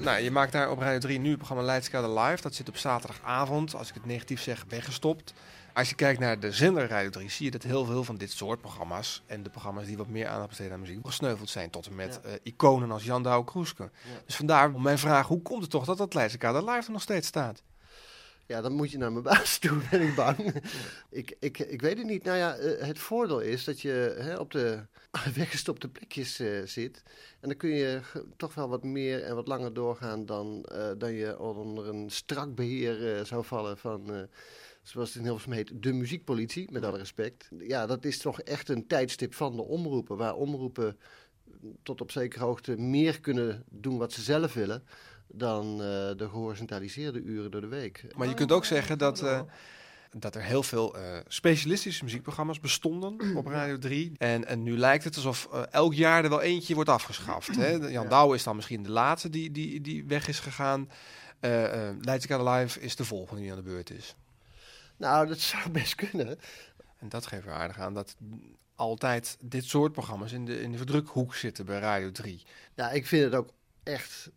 Nou, 0.00 0.22
je 0.22 0.30
maakt 0.30 0.52
daar 0.52 0.70
op 0.70 0.78
Radio 0.78 0.98
3 0.98 1.18
nu 1.18 1.28
het 1.28 1.36
programma 1.36 1.64
Leidskade 1.64 2.20
Live. 2.20 2.42
Dat 2.42 2.54
zit 2.54 2.68
op 2.68 2.76
zaterdagavond, 2.76 3.74
als 3.74 3.88
ik 3.88 3.94
het 3.94 4.06
negatief 4.06 4.40
zeg, 4.40 4.64
weggestopt. 4.68 5.34
Als 5.74 5.88
je 5.88 5.94
kijkt 5.94 6.20
naar 6.20 6.40
de 6.40 6.52
zender 6.52 6.88
Radio 6.88 7.10
3, 7.10 7.30
zie 7.30 7.44
je 7.44 7.50
dat 7.50 7.62
heel 7.62 7.84
veel 7.84 8.04
van 8.04 8.16
dit 8.16 8.30
soort 8.30 8.60
programma's... 8.60 9.22
en 9.26 9.42
de 9.42 9.50
programma's 9.50 9.86
die 9.86 9.96
wat 9.96 10.08
meer 10.08 10.26
aandacht 10.26 10.48
besteden 10.48 10.72
aan 10.72 10.80
muziek... 10.80 11.06
gesneuveld 11.06 11.48
zijn 11.50 11.70
tot 11.70 11.86
en 11.86 11.94
met 11.94 12.20
ja. 12.22 12.28
uh, 12.28 12.34
iconen 12.42 12.90
als 12.90 13.04
Jan 13.04 13.22
Douwe 13.22 13.44
Kroeske. 13.44 13.82
Ja. 13.82 13.90
Dus 14.26 14.36
vandaar 14.36 14.80
mijn 14.80 14.98
vraag, 14.98 15.26
hoe 15.26 15.42
komt 15.42 15.62
het 15.62 15.70
toch 15.70 15.84
dat 15.84 15.98
dat 15.98 16.14
Leidskade 16.14 16.64
Live 16.64 16.86
er 16.86 16.92
nog 16.92 17.02
steeds 17.02 17.26
staat? 17.26 17.62
Ja, 18.46 18.60
dan 18.60 18.72
moet 18.72 18.90
je 18.90 18.98
naar 18.98 19.12
mijn 19.12 19.24
baas 19.32 19.58
toe, 19.58 19.78
ben 19.90 20.00
ik 20.00 20.14
bang. 20.14 20.62
ik, 21.10 21.36
ik, 21.40 21.58
ik 21.58 21.80
weet 21.80 21.98
het 21.98 22.06
niet. 22.06 22.24
Nou 22.24 22.36
ja, 22.36 22.56
het 22.86 22.98
voordeel 22.98 23.40
is 23.40 23.64
dat 23.64 23.80
je 23.80 24.16
hè, 24.18 24.36
op 24.36 24.50
de 24.50 24.86
weggestopte 25.36 25.88
plekjes 25.88 26.40
uh, 26.40 26.66
zit. 26.66 27.02
En 27.40 27.48
dan 27.48 27.56
kun 27.56 27.70
je 27.70 28.00
toch 28.36 28.54
wel 28.54 28.68
wat 28.68 28.84
meer 28.84 29.22
en 29.22 29.34
wat 29.34 29.48
langer 29.48 29.74
doorgaan 29.74 30.26
dan, 30.26 30.66
uh, 30.72 30.90
dan 30.98 31.12
je 31.12 31.38
onder 31.38 31.88
een 31.88 32.10
strak 32.10 32.54
beheer 32.54 33.26
zou 33.26 33.44
vallen 33.44 33.78
van, 33.78 34.28
zoals 34.88 35.08
het 35.08 35.18
in 35.18 35.24
Hilversum 35.24 35.52
heet, 35.52 35.82
de 35.82 35.92
muziekpolitie, 35.92 36.72
met 36.72 36.84
alle 36.84 36.98
respect. 36.98 37.48
Ja, 37.58 37.86
dat 37.86 38.04
is 38.04 38.18
toch 38.18 38.40
echt 38.40 38.68
een 38.68 38.86
tijdstip 38.86 39.34
van 39.34 39.56
de 39.56 39.62
omroepen, 39.62 40.16
waar 40.16 40.34
omroepen 40.34 40.98
tot 41.82 42.00
op 42.00 42.10
zekere 42.10 42.44
hoogte 42.44 42.76
meer 42.76 43.20
kunnen 43.20 43.64
doen 43.70 43.98
wat 43.98 44.12
ze 44.12 44.22
zelf 44.22 44.54
willen 44.54 44.82
dan 45.26 45.72
uh, 45.72 45.78
de 46.16 46.28
gehorizontaliseerde 46.30 47.22
uren 47.22 47.50
door 47.50 47.60
de 47.60 47.66
week. 47.66 48.04
Maar 48.16 48.28
je 48.28 48.34
kunt 48.34 48.52
ook 48.52 48.64
zeggen 48.64 48.98
dat, 48.98 49.22
uh, 49.22 49.40
dat 50.10 50.34
er 50.34 50.42
heel 50.42 50.62
veel 50.62 50.96
uh, 50.96 51.18
specialistische 51.26 52.04
muziekprogramma's 52.04 52.60
bestonden 52.60 53.16
op 53.36 53.46
Radio 53.46 53.78
3. 53.78 54.12
En, 54.18 54.46
en 54.46 54.62
nu 54.62 54.78
lijkt 54.78 55.04
het 55.04 55.16
alsof 55.16 55.48
elk 55.70 55.94
jaar 55.94 56.24
er 56.24 56.30
wel 56.30 56.42
eentje 56.42 56.74
wordt 56.74 56.90
afgeschaft. 56.90 57.56
Hè? 57.56 57.78
Jan 57.90 58.02
ja. 58.02 58.08
Douwe 58.08 58.34
is 58.34 58.42
dan 58.42 58.56
misschien 58.56 58.82
de 58.82 58.90
laatste 58.90 59.30
die, 59.30 59.50
die, 59.50 59.80
die 59.80 60.04
weg 60.06 60.28
is 60.28 60.40
gegaan. 60.40 60.90
Uh, 61.40 61.88
Leidskade 62.00 62.50
Live 62.50 62.80
is 62.80 62.96
de 62.96 63.04
volgende 63.04 63.42
die 63.42 63.50
aan 63.50 63.56
de 63.56 63.62
beurt 63.62 63.90
is. 63.90 64.16
Nou, 64.96 65.26
dat 65.26 65.38
zou 65.38 65.70
best 65.80 65.94
kunnen. 65.94 66.38
En 66.98 67.08
dat 67.08 67.26
geeft 67.26 67.46
er 67.46 67.52
aardig 67.52 67.78
aan 67.78 67.94
dat 67.94 68.16
altijd 68.74 69.36
dit 69.40 69.64
soort 69.64 69.92
programma's 69.92 70.32
in 70.32 70.44
de, 70.44 70.60
in 70.60 70.72
de 70.72 70.76
verdrukhoek 70.76 71.34
zitten 71.34 71.64
bij 71.64 71.78
Radio 71.78 72.10
3. 72.10 72.42
Ja, 72.74 72.90
ik 72.90 73.06
vind 73.06 73.24
het 73.24 73.34
ook 73.34 73.50
echt 73.82 74.30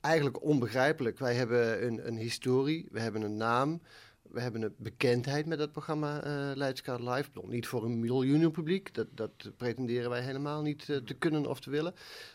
eigenlijk 0.00 0.42
onbegrijpelijk. 0.42 1.18
Wij 1.18 1.34
hebben 1.34 1.86
een, 1.86 2.06
een, 2.06 2.16
historie, 2.16 2.88
we 2.90 3.00
hebben 3.00 3.22
een 3.22 3.36
naam, 3.36 3.80
we 4.22 4.40
hebben 4.40 4.62
een 4.62 4.74
bekendheid 4.76 5.46
met 5.46 5.58
dat 5.58 5.72
programma 5.72 6.24
uh, 6.24 6.56
Leidskade 6.56 7.10
Live. 7.10 7.30
Niet 7.42 7.66
voor 7.66 7.84
een 7.84 8.00
miljoenen 8.00 8.50
publiek, 8.50 8.94
dat, 8.94 9.06
dat 9.10 9.32
pretenderen 9.56 10.10
wij 10.10 10.22
helemaal 10.22 10.62
niet 10.62 10.88
uh, 10.88 10.96
te 10.96 11.14
kunnen 11.14 11.46
of 11.46 11.60
te 11.60 11.70
willen. 11.70 11.94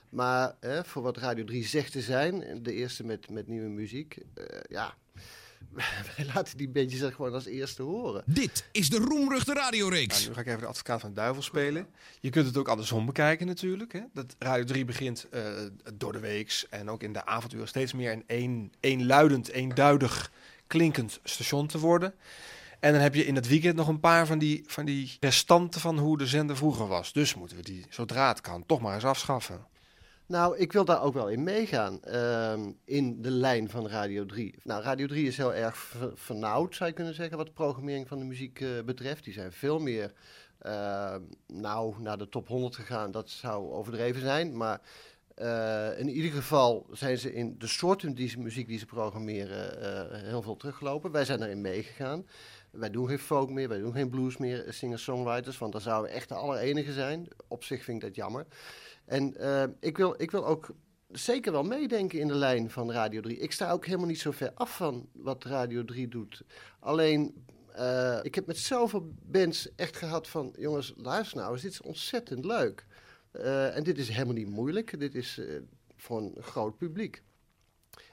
Maar 0.10 0.56
uh, 0.62 0.84
voor 0.84 1.02
wat 1.02 1.18
Radio 1.18 1.44
3 1.44 1.66
zegt 1.66 1.92
te 1.92 2.02
zijn, 2.02 2.64
de 2.64 2.74
eerste 2.74 3.06
met, 3.06 3.30
met 3.30 3.48
nieuwe 3.48 3.70
muziek, 3.70 4.18
ja... 4.70 4.96
Wij 6.16 6.26
laten 6.34 6.58
die 6.58 6.70
bandjes 6.70 7.02
er 7.02 7.12
gewoon 7.12 7.34
als 7.34 7.46
eerste 7.46 7.82
horen. 7.82 8.24
Dit 8.26 8.66
is 8.72 8.90
de 8.90 8.98
Roemruchte 8.98 9.54
radioreeks. 9.54 10.16
Nou, 10.16 10.28
nu 10.28 10.34
ga 10.34 10.40
ik 10.40 10.48
even 10.48 10.60
de 10.60 10.66
advocaat 10.66 11.00
van 11.02 11.10
de 11.10 11.16
duivel 11.16 11.42
spelen. 11.42 11.88
Je 12.20 12.30
kunt 12.30 12.46
het 12.46 12.58
ook 12.58 12.68
andersom 12.68 13.06
bekijken 13.06 13.48
natuurlijk. 13.48 13.94
Hè? 13.94 14.02
Dat 14.14 14.36
Radio 14.40 14.64
3 14.64 14.86
begint 14.86 15.28
uh, 15.34 15.42
door 15.94 16.12
de 16.12 16.20
weeks 16.20 16.70
en 16.70 16.90
ook 16.90 17.04
in 17.04 17.14
de 17.14 17.26
avonduren 17.26 17.68
steeds 17.68 17.94
meer 17.94 18.12
een 18.12 18.24
een, 18.28 18.72
eenluidend, 18.80 19.50
eenduidig 19.50 20.32
klinkend 20.68 21.20
station 21.24 21.68
te 21.68 21.80
worden. 21.80 22.14
En 22.80 22.92
dan 22.92 23.02
heb 23.02 23.16
je 23.16 23.26
in 23.26 23.36
het 23.36 23.48
weekend 23.48 23.76
nog 23.76 23.88
een 23.88 24.00
paar 24.00 24.28
van 24.28 24.40
die, 24.40 24.64
van 24.68 24.86
die 24.86 25.18
restanten 25.20 25.82
van 25.82 26.00
hoe 26.00 26.18
de 26.18 26.28
zender 26.28 26.58
vroeger 26.58 26.88
was. 26.88 27.14
Dus 27.14 27.36
moeten 27.36 27.58
we 27.58 27.64
die, 27.64 27.86
zodra 27.90 28.28
het 28.28 28.42
kan, 28.42 28.66
toch 28.66 28.82
maar 28.82 28.94
eens 28.94 29.06
afschaffen. 29.06 29.66
Nou, 30.28 30.58
ik 30.58 30.72
wil 30.74 30.86
daar 30.86 31.02
ook 31.02 31.14
wel 31.14 31.30
in 31.30 31.44
meegaan. 31.44 32.02
ehm, 32.04 32.72
in 32.86 33.22
de 33.22 33.32
lijn 33.32 33.70
van 33.70 33.88
Radio 33.88 34.26
3. 34.26 34.56
Nou, 34.64 34.84
Radio 34.84 35.08
3 35.08 35.28
is 35.28 35.38
heel 35.38 35.54
erg 35.54 35.78
ver- 35.78 36.12
vernauwd, 36.16 36.76
zou 36.76 36.90
je 36.90 36.96
kunnen 36.96 37.14
zeggen, 37.14 37.38
wat 37.38 37.46
de 37.46 37.52
programmering 37.52 38.08
van 38.08 38.20
de 38.20 38.26
muziek 38.26 38.62
eh, 38.62 38.70
betreft. 38.86 39.24
Die 39.24 39.34
zijn 39.34 39.52
veel 39.52 39.80
meer 39.80 40.14
nou, 41.48 41.94
naar 42.02 42.18
de 42.18 42.30
top 42.30 42.48
100 42.48 42.76
gegaan. 42.76 43.12
Dat 43.12 43.30
zou 43.30 43.72
overdreven 43.72 44.22
zijn. 44.22 44.58
Maar 44.58 44.82
eh, 45.36 46.00
in 46.00 46.10
ieder 46.10 46.32
geval 46.32 46.86
zijn 46.92 47.18
ze 47.18 47.34
in 47.34 47.56
de 47.58 47.68
soorten 47.68 48.14
die 48.16 48.40
muziek 48.40 48.68
die 48.68 48.80
ze 48.80 48.86
programmeren 48.86 49.82
eh, 49.82 50.22
heel 50.22 50.42
veel 50.42 50.56
teruggelopen. 50.56 51.12
Wij 51.12 51.26
zijn 51.26 51.42
erin 51.44 51.62
meegegaan. 51.62 52.26
Wij 52.72 52.90
doen 52.90 53.08
geen 53.08 53.20
folk 53.20 53.50
meer, 53.50 53.70
wij 53.70 53.80
doen 53.80 53.94
geen 53.94 54.10
blues 54.10 54.38
meer, 54.38 54.66
singer-songwriters. 54.70 55.58
Want 55.58 55.72
dan 55.72 55.82
zouden 55.82 56.12
we 56.12 56.18
echt 56.18 56.30
de 56.30 56.36
allerenige 56.36 56.94
zijn. 56.94 57.28
Op 57.48 57.64
zich 57.64 57.84
vind 57.84 57.98
ik 57.98 58.08
dat 58.08 58.16
jammer. 58.16 58.46
En 59.06 59.36
eh, 59.36 59.64
ik, 59.80 59.98
wil, 59.98 60.16
ik 60.18 60.32
wil 60.32 60.46
ook 60.46 60.70
zeker 61.10 61.52
wel 61.52 61.64
meedenken 61.64 62.20
in 62.20 62.28
de 62.28 62.36
lijn 62.36 62.70
van 62.70 62.92
Radio 62.92 63.22
3. 63.22 63.38
Ik 63.38 63.52
sta 63.52 63.72
ook 63.72 63.86
helemaal 63.86 64.08
niet 64.08 64.20
zo 64.20 64.32
ver 64.32 64.52
af 64.54 64.76
van 64.76 65.10
wat 65.14 65.44
Radio 65.44 65.86
3 65.86 66.08
doet. 66.08 66.44
Alleen, 66.80 67.46
eh, 67.74 68.20
ik 68.22 68.36
heb 68.36 68.46
met 68.46 68.58
zoveel 68.58 69.14
bands 69.22 69.76
echt 69.76 69.98
gehad 69.98 70.28
van... 70.28 70.54
jongens, 70.58 70.94
luister 70.98 71.38
nou 71.38 71.52
eens, 71.52 71.62
dit 71.62 71.72
is 71.72 71.82
ontzettend 71.82 72.46
leuk. 72.46 72.86
Eh, 73.32 73.76
en 73.76 73.84
dit 73.84 73.98
is 73.98 74.10
helemaal 74.10 74.34
niet 74.34 74.50
moeilijk. 74.50 75.00
Dit 75.00 75.16
is 75.16 75.42
voor 75.96 76.18
een 76.18 76.36
groot 76.40 76.78
publiek. 76.78 77.24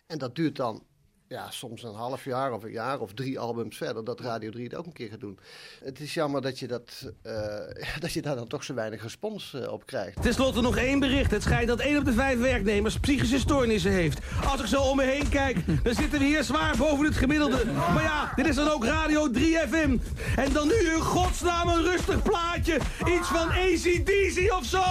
En 0.06 0.18
dat 0.18 0.34
duurt 0.34 0.56
dan 0.56 0.86
ja, 1.32 1.50
soms 1.50 1.82
een 1.82 1.94
half 1.94 2.24
jaar 2.24 2.52
of 2.52 2.62
een 2.62 2.70
jaar 2.70 3.00
of 3.00 3.12
drie 3.12 3.38
albums 3.38 3.76
verder... 3.76 4.04
dat 4.04 4.20
Radio 4.20 4.50
3 4.50 4.64
het 4.64 4.74
ook 4.74 4.86
een 4.86 4.92
keer 4.92 5.08
gaat 5.08 5.20
doen. 5.20 5.38
Het 5.84 6.00
is 6.00 6.14
jammer 6.14 6.42
dat 6.42 6.58
je, 6.58 6.66
dat, 6.66 7.12
eh, 7.22 7.94
dat 8.00 8.12
je 8.12 8.22
daar 8.22 8.34
dan 8.34 8.46
toch 8.46 8.64
zo 8.64 8.74
weinig 8.74 9.02
respons 9.02 9.54
eh, 9.54 9.72
op 9.72 9.86
krijgt. 9.86 10.22
Ten 10.22 10.34
slotte 10.34 10.60
nog 10.60 10.76
één 10.76 11.00
bericht. 11.00 11.30
Het 11.30 11.42
schijnt 11.42 11.68
dat 11.68 11.80
één 11.80 11.98
op 11.98 12.04
de 12.04 12.12
vijf 12.12 12.38
werknemers 12.38 12.98
psychische 12.98 13.38
stoornissen 13.38 13.90
heeft. 13.90 14.20
Als 14.50 14.60
ik 14.60 14.66
zo 14.66 14.82
om 14.82 14.96
me 14.96 15.04
heen 15.04 15.28
kijk, 15.28 15.66
dan 15.84 15.94
zitten 15.94 16.18
we 16.18 16.24
hier 16.24 16.44
zwaar 16.44 16.76
boven 16.76 17.04
het 17.04 17.16
gemiddelde. 17.16 17.64
Maar 17.94 18.02
ja, 18.02 18.32
dit 18.36 18.46
is 18.46 18.54
dan 18.54 18.68
ook 18.68 18.84
Radio 18.84 19.30
3 19.30 19.58
FM. 19.58 19.98
En 20.36 20.52
dan 20.52 20.66
nu 20.66 20.74
in 20.74 21.00
godsnaam 21.00 21.68
een 21.68 21.82
rustig 21.82 22.22
plaatje. 22.22 22.78
Iets 23.06 23.28
van 23.28 23.48
ACDC 23.48 24.52
of 24.52 24.64
zo. 24.64 24.82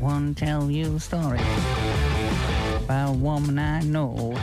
One 0.00 0.32
tell 0.32 0.66
you 0.66 0.98
story 0.98 1.40
about 2.84 3.14
a 3.14 3.18
woman 3.18 3.58
I 3.58 3.78
know. 3.80 4.34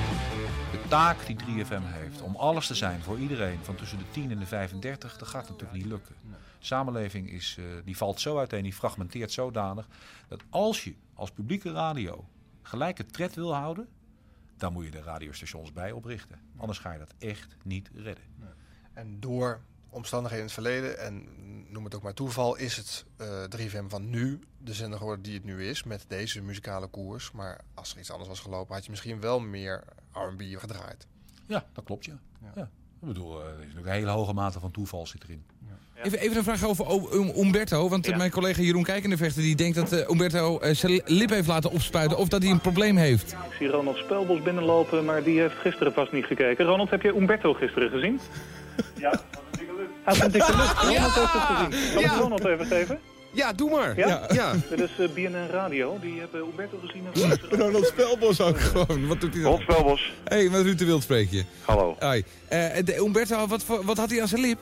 De 0.71 0.79
taak 0.87 1.25
die 1.25 1.35
3FM 1.35 1.81
heeft 1.83 2.21
om 2.21 2.35
alles 2.35 2.67
te 2.67 2.75
zijn 2.75 3.01
voor 3.01 3.19
iedereen 3.19 3.59
van 3.61 3.75
tussen 3.75 3.97
de 3.97 4.03
10 4.11 4.31
en 4.31 4.39
de 4.39 4.45
35, 4.45 5.17
dat 5.17 5.27
gaat 5.27 5.49
natuurlijk 5.49 5.77
niet 5.77 5.85
lukken. 5.85 6.15
Samenleving 6.59 7.31
is, 7.31 7.55
eh, 7.59 7.65
die 7.85 7.97
valt 7.97 8.19
zo 8.19 8.37
uiteen, 8.37 8.63
die 8.63 8.73
fragmenteert 8.73 9.31
zodanig, 9.31 9.87
dat 10.27 10.43
als 10.49 10.83
je 10.83 10.95
als 11.13 11.31
publieke 11.31 11.71
radio 11.71 12.27
gelijke 12.61 13.05
tred 13.05 13.35
wil 13.35 13.55
houden, 13.55 13.87
dan 14.57 14.73
moet 14.73 14.85
je 14.85 14.91
de 14.91 15.01
radiostations 15.01 15.73
bij 15.73 15.91
oprichten. 15.91 16.39
Anders 16.57 16.79
ga 16.79 16.91
je 16.91 16.99
dat 16.99 17.13
echt 17.19 17.55
niet 17.63 17.89
redden. 17.93 18.23
En 18.93 19.19
door 19.19 19.61
omstandigheden 19.91 20.45
in 20.47 20.51
het 20.53 20.63
verleden, 20.63 20.99
en 20.99 21.23
noem 21.69 21.83
het 21.83 21.95
ook 21.95 22.01
maar 22.03 22.13
toeval, 22.13 22.55
is 22.57 22.77
het 22.77 23.05
eh 23.17 23.43
3FM 23.57 23.87
van 23.87 24.09
nu 24.09 24.39
de 24.57 24.73
zender 24.73 24.97
geworden 24.97 25.23
die 25.23 25.33
het 25.33 25.43
nu 25.43 25.65
is, 25.67 25.83
met 25.83 26.05
deze 26.07 26.41
muzikale 26.41 26.87
koers. 26.87 27.31
Maar 27.31 27.61
als 27.73 27.93
er 27.93 27.99
iets 27.99 28.11
anders 28.11 28.29
was 28.29 28.39
gelopen, 28.39 28.73
had 28.75 28.83
je 28.83 28.89
misschien 28.91 29.21
wel 29.21 29.39
meer 29.39 29.83
R&B 30.13 30.41
gedraaid. 30.59 31.07
Ja, 31.47 31.65
dat 31.73 31.83
klopt, 31.83 32.05
ja. 32.05 32.19
ja. 32.55 32.69
Ik 33.01 33.07
bedoel, 33.07 33.39
eh, 33.41 33.45
er 33.47 33.51
is 33.53 33.57
natuurlijk 33.59 33.87
een 33.87 33.93
hele 33.93 34.09
hoge 34.11 34.33
mate 34.33 34.59
van 34.59 34.71
toeval 34.71 35.07
zit 35.07 35.23
erin. 35.23 35.43
Even, 36.03 36.19
even 36.19 36.37
een 36.37 36.43
vraag 36.43 36.63
over 36.63 37.13
Um- 37.13 37.31
Umberto. 37.37 37.89
Want 37.89 38.05
eh, 38.05 38.11
Ja. 38.11 38.17
mijn 38.17 38.31
collega 38.31 38.61
Jeroen 38.61 38.83
Kijkendevechter 38.83 39.41
die 39.41 39.55
denkt 39.55 39.75
dat 39.75 39.91
eh, 39.91 40.09
Umberto 40.09 40.59
eh, 40.59 40.75
zijn 40.75 41.01
lip 41.05 41.29
heeft 41.29 41.47
laten 41.47 41.71
opspuiten. 41.71 42.17
Of 42.17 42.27
dat 42.27 42.41
hij 42.41 42.51
een 42.51 42.61
probleem 42.61 42.97
heeft. 42.97 43.31
Ik 43.31 43.37
zie 43.57 43.67
Ronald 43.67 43.97
Spelbos 43.97 44.41
binnenlopen, 44.41 45.05
maar 45.05 45.23
die 45.23 45.39
heeft 45.39 45.55
gisteren 45.55 45.93
vast 45.93 46.11
niet 46.11 46.25
gekeken. 46.25 46.65
Ronald, 46.65 46.89
heb 46.89 47.01
je 47.01 47.15
Umberto 47.15 47.53
gisteren 47.53 47.89
gezien? 47.89 48.19
Ja, 48.97 49.21
dat 50.05 50.17
was 50.17 50.19
een 50.19 50.31
dikke 50.31 50.55
lucht. 50.55 50.81
Ronald 50.83 51.13
heeft 51.15 51.29
het 51.31 51.41
gezien. 51.41 51.69
Kan 51.93 52.03
ik 52.03 52.09
Ja. 52.09 52.17
Ronald 52.17 52.45
even 52.45 52.65
geven? 52.65 52.99
Ja, 53.33 53.53
doe 53.53 53.69
maar. 53.69 53.97
Ja? 53.97 54.07
Ja, 54.07 54.21
ja. 54.33 54.53
Dit 54.69 54.79
is 54.79 54.89
eh, 54.99 55.09
BNN 55.13 55.47
Radio. 55.51 55.97
Die 56.01 56.19
hebben 56.19 56.41
Umberto 56.41 56.77
gezien. 56.85 57.07
En 57.51 57.59
Ronald 57.61 57.85
Spelbos 57.87 58.41
ook 58.41 58.59
gewoon. 58.59 59.07
Wat 59.07 59.19
doet 59.21 59.33
hij 59.33 59.41
dan? 59.43 59.51
Ronald 59.51 59.61
Spelbos. 59.61 60.13
Hé, 60.23 60.35
hey, 60.35 60.49
met 60.49 60.61
Ruud 60.61 60.77
de 60.77 60.85
Wild 60.85 61.03
spreek 61.03 61.29
je. 61.31 61.43
Hallo. 61.65 61.95
Hoi. 61.99 62.23
Eh, 62.47 62.65
de 62.85 62.97
Umberto, 62.97 63.47
wat, 63.47 63.63
voor- 63.63 63.85
wat 63.85 63.97
had 63.97 64.09
hij 64.09 64.21
aan 64.21 64.27
zijn 64.27 64.41
lip? 64.41 64.59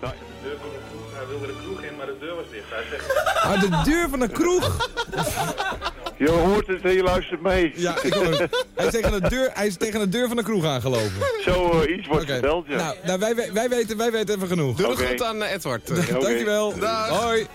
Nou, 0.00 0.14
de 0.42 0.48
deur 0.48 0.56
van 0.60 0.68
de 0.70 0.78
kroeg, 0.90 1.16
hij 1.16 1.26
wilde 1.26 1.46
de 1.46 1.54
kroeg 1.62 1.82
in, 1.82 1.96
maar 1.96 2.06
de 2.06 2.16
deur 2.20 2.34
was 2.34 2.44
dicht. 2.50 2.64
Hij 2.70 2.84
zegt... 2.90 3.42
Ah, 3.42 3.60
de 3.60 3.90
deur 3.90 4.08
van 4.08 4.18
de 4.20 4.28
kroeg. 4.28 4.64
Je 6.18 6.28
hoort 6.30 6.66
het 6.66 6.82
en 6.82 6.92
je 6.92 7.02
luistert 7.02 7.40
mee. 7.42 7.72
Ja, 7.74 8.02
ik 8.02 8.12
hoor 8.12 8.24
hem. 8.24 8.48
Hij 8.74 8.86
is 8.86 8.92
tegen 8.92 9.22
de 9.22 9.28
deur, 9.28 9.50
hij 9.54 9.66
is 9.66 9.76
tegen 9.76 10.00
de 10.00 10.08
deur 10.08 10.26
van 10.26 10.36
de 10.36 10.42
kroeg 10.42 10.64
aangelopen. 10.64 11.12
Zo 11.42 11.80
eh, 11.80 11.96
iets 11.96 12.06
wordt 12.06 12.26
ja. 12.26 12.40
Nou, 12.40 12.96
nou 13.04 13.18
wij, 13.18 13.52
wij, 13.52 13.68
weten, 13.68 13.96
wij 13.96 14.10
weten 14.10 14.34
even 14.34 14.48
genoeg. 14.48 14.76
Doe 14.76 14.88
het 14.90 15.06
goed 15.06 15.22
aan 15.22 15.42
eh, 15.42 15.52
Edward. 15.52 15.86
Da- 16.08 16.18
Dankjewel. 16.18 16.78
Dag. 16.78 17.08
Hoi. 17.08 17.46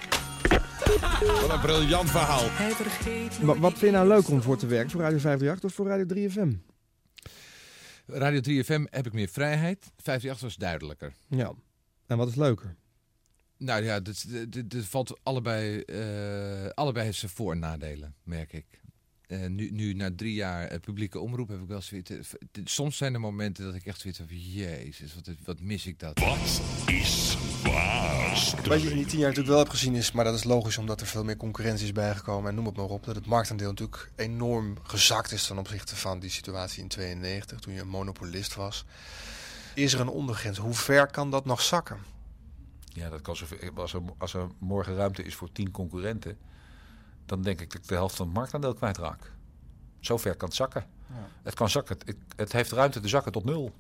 Wat 1.42 1.52
een 1.54 1.60
briljant 1.62 2.10
verhaal. 2.10 2.44
Wa- 3.42 3.58
wat 3.60 3.72
vind 3.72 3.82
je 3.82 3.92
nou 3.92 4.08
leuk 4.08 4.28
om 4.30 4.42
voor 4.42 4.58
te 4.58 4.68
werken? 4.68 4.92
Voor 4.92 5.02
Radio 5.02 5.18
538 5.20 5.64
of 5.70 5.76
voor 5.76 5.88
Radio 5.88 6.30
3FM? 6.30 6.70
Radio 8.06 8.40
3FM 8.40 8.90
heb 8.90 9.06
ik 9.06 9.14
meer 9.14 9.28
vrijheid. 9.28 9.80
538 9.98 10.42
was 10.42 10.56
duidelijker. 10.56 11.14
Ja. 11.28 11.52
En 12.08 12.18
wat 12.18 12.28
is 12.28 12.36
leuker? 12.36 12.76
Nou 13.62 13.84
ja, 13.84 14.00
dit, 14.00 14.52
dit, 14.52 14.70
dit 14.70 14.86
valt 14.86 15.20
allebei, 15.24 15.80
eh, 15.82 16.70
allebei 16.74 17.06
heeft 17.06 17.18
zijn 17.18 17.32
voor- 17.32 17.52
en 17.52 17.60
nadelen, 17.60 18.16
merk 18.24 18.54
ik. 18.54 18.66
Eh, 19.28 19.46
nu, 19.48 19.72
nu 19.72 19.94
na 19.94 20.10
drie 20.16 20.34
jaar 20.34 20.68
eh, 20.68 20.80
publieke 20.80 21.20
omroep 21.20 21.48
heb 21.48 21.62
ik 21.62 21.68
wel 21.68 21.82
zoiets. 21.82 22.12
Soms 22.64 22.98
zijn 22.98 23.14
er 23.14 23.20
momenten 23.20 23.66
dat 23.66 23.76
ik 23.76 23.86
echt 23.86 24.00
zoiets 24.00 24.20
heb 24.20 24.28
van, 24.30 24.38
jezus, 24.38 25.16
wat, 25.16 25.36
wat 25.46 25.60
mis 25.60 25.86
ik 25.86 26.00
dat. 26.00 26.20
Wat 26.20 26.62
is 26.86 27.38
waar? 27.64 28.56
Wat 28.68 28.82
je 28.82 28.90
in 28.90 28.96
die 28.96 29.06
tien 29.06 29.20
jaar 29.20 29.28
natuurlijk 29.28 29.48
wel 29.48 29.58
hebt 29.58 29.70
gezien 29.70 29.96
is, 29.96 30.12
maar 30.12 30.26
dat 30.26 30.36
is 30.36 30.44
logisch 30.44 30.78
omdat 30.78 31.02
er 31.02 31.08
veel 31.08 31.24
meer 31.24 31.38
concurrentie 31.38 31.86
is 31.86 31.92
bijgekomen 31.92 32.50
en 32.50 32.56
noem 32.56 32.66
het 32.66 32.76
maar 32.76 32.86
op, 32.86 33.04
dat 33.06 33.16
het 33.16 33.26
marktaandeel 33.26 33.70
natuurlijk 33.70 34.12
enorm 34.16 34.78
gezakt 34.84 35.32
is 35.32 35.48
ten 35.48 35.58
opzichte 35.58 35.96
van 35.96 36.20
die 36.20 36.30
situatie 36.30 36.82
in 36.82 36.88
92 36.88 37.60
toen 37.60 37.74
je 37.74 37.82
een 37.82 37.88
monopolist 37.88 38.56
was. 38.56 38.86
Is 39.76 39.94
er 39.94 40.00
een 40.00 40.08
ondergrens? 40.08 40.58
Hoe 40.58 40.74
ver 40.74 41.08
kan 41.08 41.32
dat 41.32 41.46
nog 41.46 41.62
zakken? 41.62 41.98
Ja, 42.94 43.10
dat 43.10 43.22
kan 43.22 43.36
zoveel, 43.36 43.72
als, 43.76 43.94
er, 43.94 44.02
als 44.18 44.34
er 44.34 44.48
morgen 44.58 44.96
ruimte 44.96 45.24
is 45.24 45.36
voor 45.36 45.52
tien 45.52 45.72
concurrenten, 45.72 46.38
dan 47.26 47.42
denk 47.42 47.62
ik 47.62 47.72
dat 47.72 47.82
ik 47.82 47.88
de 47.88 47.96
helft 47.96 48.16
van 48.16 48.26
het 48.26 48.36
marktaandeel 48.36 48.74
kwijtraak. 48.74 49.32
Zo 50.00 50.18
ver 50.18 50.36
kan 50.36 50.48
het 50.48 50.58
zakken. 50.58 50.86
Het 51.44 51.54
kan 51.54 51.70
zakken. 51.70 51.98
Het, 52.06 52.18
het 52.36 52.52
heeft 52.52 52.72
ruimte 52.72 53.00
te 53.00 53.08
zakken 53.08 53.32
tot 53.32 53.46
nul. 53.46 53.74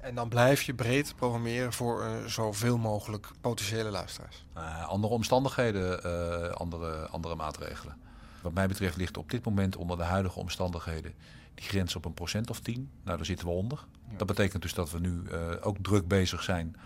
En 0.00 0.14
dan 0.14 0.28
blijf 0.28 0.62
je 0.62 0.74
breed 0.74 1.14
programmeren 1.16 1.72
voor 1.72 2.02
eh, 2.02 2.24
zoveel 2.26 2.78
mogelijk 2.78 3.30
potentiële 3.40 3.90
luisteraars. 3.90 4.44
Eh, 4.54 4.88
andere 4.88 5.12
omstandigheden, 5.12 6.04
eh, 6.04 6.50
andere, 6.50 7.06
andere 7.06 7.34
maatregelen. 7.34 7.96
Wat 8.42 8.52
mij 8.52 8.68
betreft 8.68 8.96
ligt 8.96 9.16
op 9.16 9.30
dit 9.30 9.44
moment 9.44 9.76
onder 9.76 9.96
de 9.96 10.02
huidige 10.02 10.38
omstandigheden 10.38 11.14
die 11.54 11.64
grens 11.64 11.96
op 11.96 12.04
een 12.04 12.14
procent 12.14 12.50
of 12.50 12.60
tien. 12.60 12.90
Nou, 13.04 13.16
daar 13.16 13.26
zitten 13.26 13.46
we 13.46 13.52
onder. 13.52 13.84
Dat 14.16 14.26
betekent 14.26 14.62
dus 14.62 14.74
dat 14.74 14.90
we 14.90 14.98
nu 14.98 15.32
ook 15.60 15.76
druk 15.82 16.08
bezig 16.08 16.42
zijn 16.42 16.76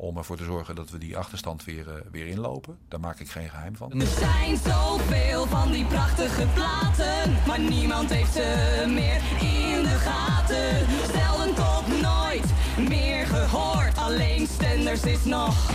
om 0.00 0.16
ervoor 0.16 0.36
te 0.36 0.44
zorgen 0.44 0.74
dat 0.74 0.90
we 0.90 0.98
die 0.98 1.16
achterstand 1.16 1.64
weer, 1.64 1.88
eh, 1.88 1.94
weer 2.10 2.26
inlopen. 2.26 2.78
Daar 2.88 3.00
maak 3.00 3.20
ik 3.20 3.30
geen 3.30 3.48
geheim 3.48 3.76
van. 3.76 4.00
Er 4.00 4.06
zijn 4.06 4.56
zoveel 4.56 5.46
van 5.46 5.72
die 5.72 5.84
prachtige 5.84 6.46
platen, 6.54 7.36
maar 7.46 7.60
niemand 7.60 8.10
heeft 8.10 8.32
ze 8.32 8.84
meer 8.86 9.20
in 9.40 9.82
de 9.82 9.96
gaten. 9.98 10.86
Zelden 11.12 11.54
tot 11.54 12.00
nooit 12.02 12.44
meer 12.88 13.26
gehoord, 13.26 13.69
alleen 14.10 14.46
Stenders 14.46 15.02
is 15.02 15.24
nog 15.24 15.70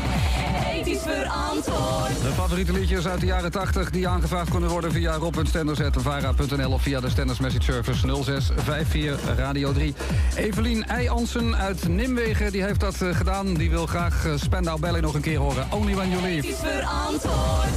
ethisch 0.73 1.01
verantwoord. 1.01 2.21
De 2.21 2.31
favoriete 2.33 2.71
liedjes 2.71 3.07
uit 3.07 3.19
de 3.19 3.25
jaren 3.25 3.51
80 3.51 3.89
die 3.89 4.07
aangevraagd 4.07 4.49
kunnen 4.49 4.69
worden 4.69 4.91
via 4.91 5.15
rob.stenders.vara.nl 5.15 6.71
of 6.71 6.81
via 6.81 6.99
de 6.99 7.09
Stenders 7.09 7.39
Message 7.39 7.63
Service 7.63 8.07
0654 8.23 9.37
Radio 9.37 9.73
3. 9.73 9.93
Evelien 10.35 10.85
Eijansen 10.85 11.55
uit 11.55 11.87
Nimwegen 11.87 12.51
die 12.51 12.63
heeft 12.63 12.79
dat 12.79 13.01
eh, 13.01 13.15
gedaan. 13.15 13.53
Die 13.53 13.69
wil 13.69 13.85
graag 13.85 14.25
uh, 14.25 14.33
Spandau 14.37 14.79
Ballet 14.79 15.01
nog 15.01 15.13
een 15.13 15.21
keer 15.21 15.39
horen. 15.39 15.67
Only 15.71 15.95
When 15.95 16.09
You 16.09 16.21
Leave. 16.21 16.47
Ethisch 16.47 16.59
verantwoord. 16.59 17.69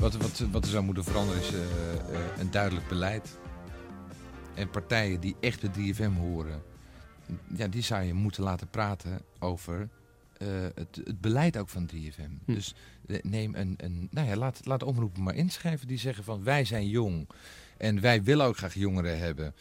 Wat, 0.00 0.16
wat, 0.16 0.42
wat 0.50 0.64
er 0.64 0.70
zou 0.70 0.84
moeten 0.84 1.04
veranderen 1.04 1.42
is 1.42 1.48
eh, 1.48 1.60
eh, 1.60 2.20
een 2.38 2.50
duidelijk 2.50 2.88
beleid. 2.88 3.38
En 4.54 4.70
partijen 4.70 5.20
die 5.20 5.36
echt 5.40 5.60
bij 5.60 5.94
3FM 5.94 6.18
horen, 6.20 6.62
ja, 7.56 7.68
die 7.68 7.82
zou 7.82 8.02
je 8.02 8.14
moeten 8.14 8.42
laten 8.42 8.68
praten 8.68 9.20
over 9.38 9.88
eh, 10.38 10.48
het, 10.74 11.00
het 11.04 11.20
beleid 11.20 11.56
ook 11.56 11.68
van 11.68 11.90
3FM. 11.94 12.44
Dus 12.46 12.74
eh, 13.06 13.18
neem 13.22 13.54
een, 13.54 13.74
een 13.76 14.08
nou 14.10 14.28
ja, 14.28 14.36
laat, 14.36 14.60
laat 14.66 14.82
omroepen 14.82 15.22
maar 15.22 15.34
inschrijven 15.34 15.86
die 15.86 15.98
zeggen 15.98 16.24
van 16.24 16.44
wij 16.44 16.64
zijn 16.64 16.88
jong 16.88 17.28
en 17.76 18.00
wij 18.00 18.22
willen 18.22 18.46
ook 18.46 18.56
graag 18.56 18.74
jongeren 18.74 19.18
hebben. 19.18 19.54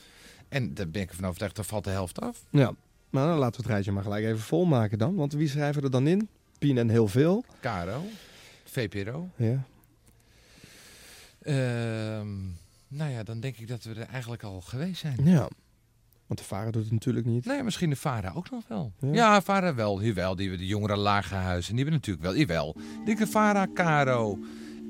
En 0.49 0.73
daar 0.73 0.89
ben 0.89 1.01
ik 1.01 1.09
ervan 1.09 1.25
overtuigd, 1.25 1.55
daar 1.55 1.65
valt 1.65 1.83
de 1.83 1.89
helft 1.89 2.21
af. 2.21 2.45
Ja. 2.49 2.73
Nou, 3.09 3.27
dan 3.27 3.37
laten 3.37 3.55
we 3.55 3.61
het 3.61 3.71
rijtje 3.71 3.91
maar 3.91 4.03
gelijk 4.03 4.25
even 4.25 4.39
volmaken 4.39 4.97
dan. 4.97 5.15
Want 5.15 5.33
wie 5.33 5.47
schrijven 5.47 5.83
er 5.83 5.91
dan 5.91 6.07
in? 6.07 6.29
Pien 6.59 6.77
en 6.77 6.89
heel 6.89 7.07
veel. 7.07 7.45
Caro, 7.61 8.03
VPRO. 8.63 9.29
Ja. 9.35 9.63
Ehm, 11.41 12.37
nou 12.87 13.11
ja, 13.11 13.23
dan 13.23 13.39
denk 13.39 13.57
ik 13.57 13.67
dat 13.67 13.83
we 13.83 13.93
er 13.93 14.07
eigenlijk 14.07 14.43
al 14.43 14.61
geweest 14.61 14.99
zijn. 14.99 15.17
Ja. 15.23 15.49
Want 16.29 16.41
de 16.41 16.47
vader 16.47 16.71
doet 16.71 16.83
het 16.83 16.91
natuurlijk 16.91 17.25
niet. 17.25 17.45
Nee, 17.45 17.63
misschien 17.63 17.89
de 17.89 17.95
VARA 17.95 18.31
ook 18.35 18.49
nog 18.49 18.63
wel. 18.67 18.91
Ja. 18.99 19.13
Ja, 19.13 19.41
VARA 19.41 19.75
wel. 19.75 20.03
Jawel, 20.03 20.35
die 20.35 20.47
hebben 20.47 20.65
de 20.65 20.71
jongere 20.71 20.95
lagerhuizen. 20.95 21.75
Die 21.75 21.83
hebben 21.83 22.01
natuurlijk 22.01 22.25
wel. 22.25 22.35
Jawel. 22.35 22.75
Ik 22.99 23.05
denk 23.05 23.17
de 23.17 23.27
VARA, 23.27 23.67
Caro, 23.73 24.39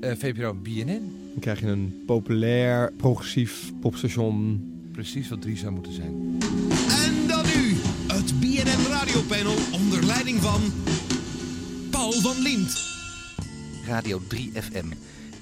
eh, 0.00 0.12
VPRO, 0.16 0.54
BNN. 0.54 1.12
Dan 1.30 1.40
krijg 1.40 1.60
je 1.60 1.66
een 1.66 2.02
populair, 2.06 2.92
progressief 2.92 3.72
popstation. 3.80 4.64
Precies 4.92 5.28
wat 5.28 5.42
drie 5.42 5.56
zou 5.56 5.72
moeten 5.72 5.92
zijn. 5.92 6.38
En 7.04 7.26
dan 7.28 7.44
nu 7.44 7.76
het 8.12 8.40
BNN 8.40 8.86
Radiopanel 8.90 9.56
onder 9.72 10.04
leiding 10.04 10.40
van 10.40 10.60
Paul 11.90 12.12
van 12.12 12.42
Liemt. 12.42 12.88
Radio 13.86 14.20
3 14.28 14.52
FM. 14.62 14.86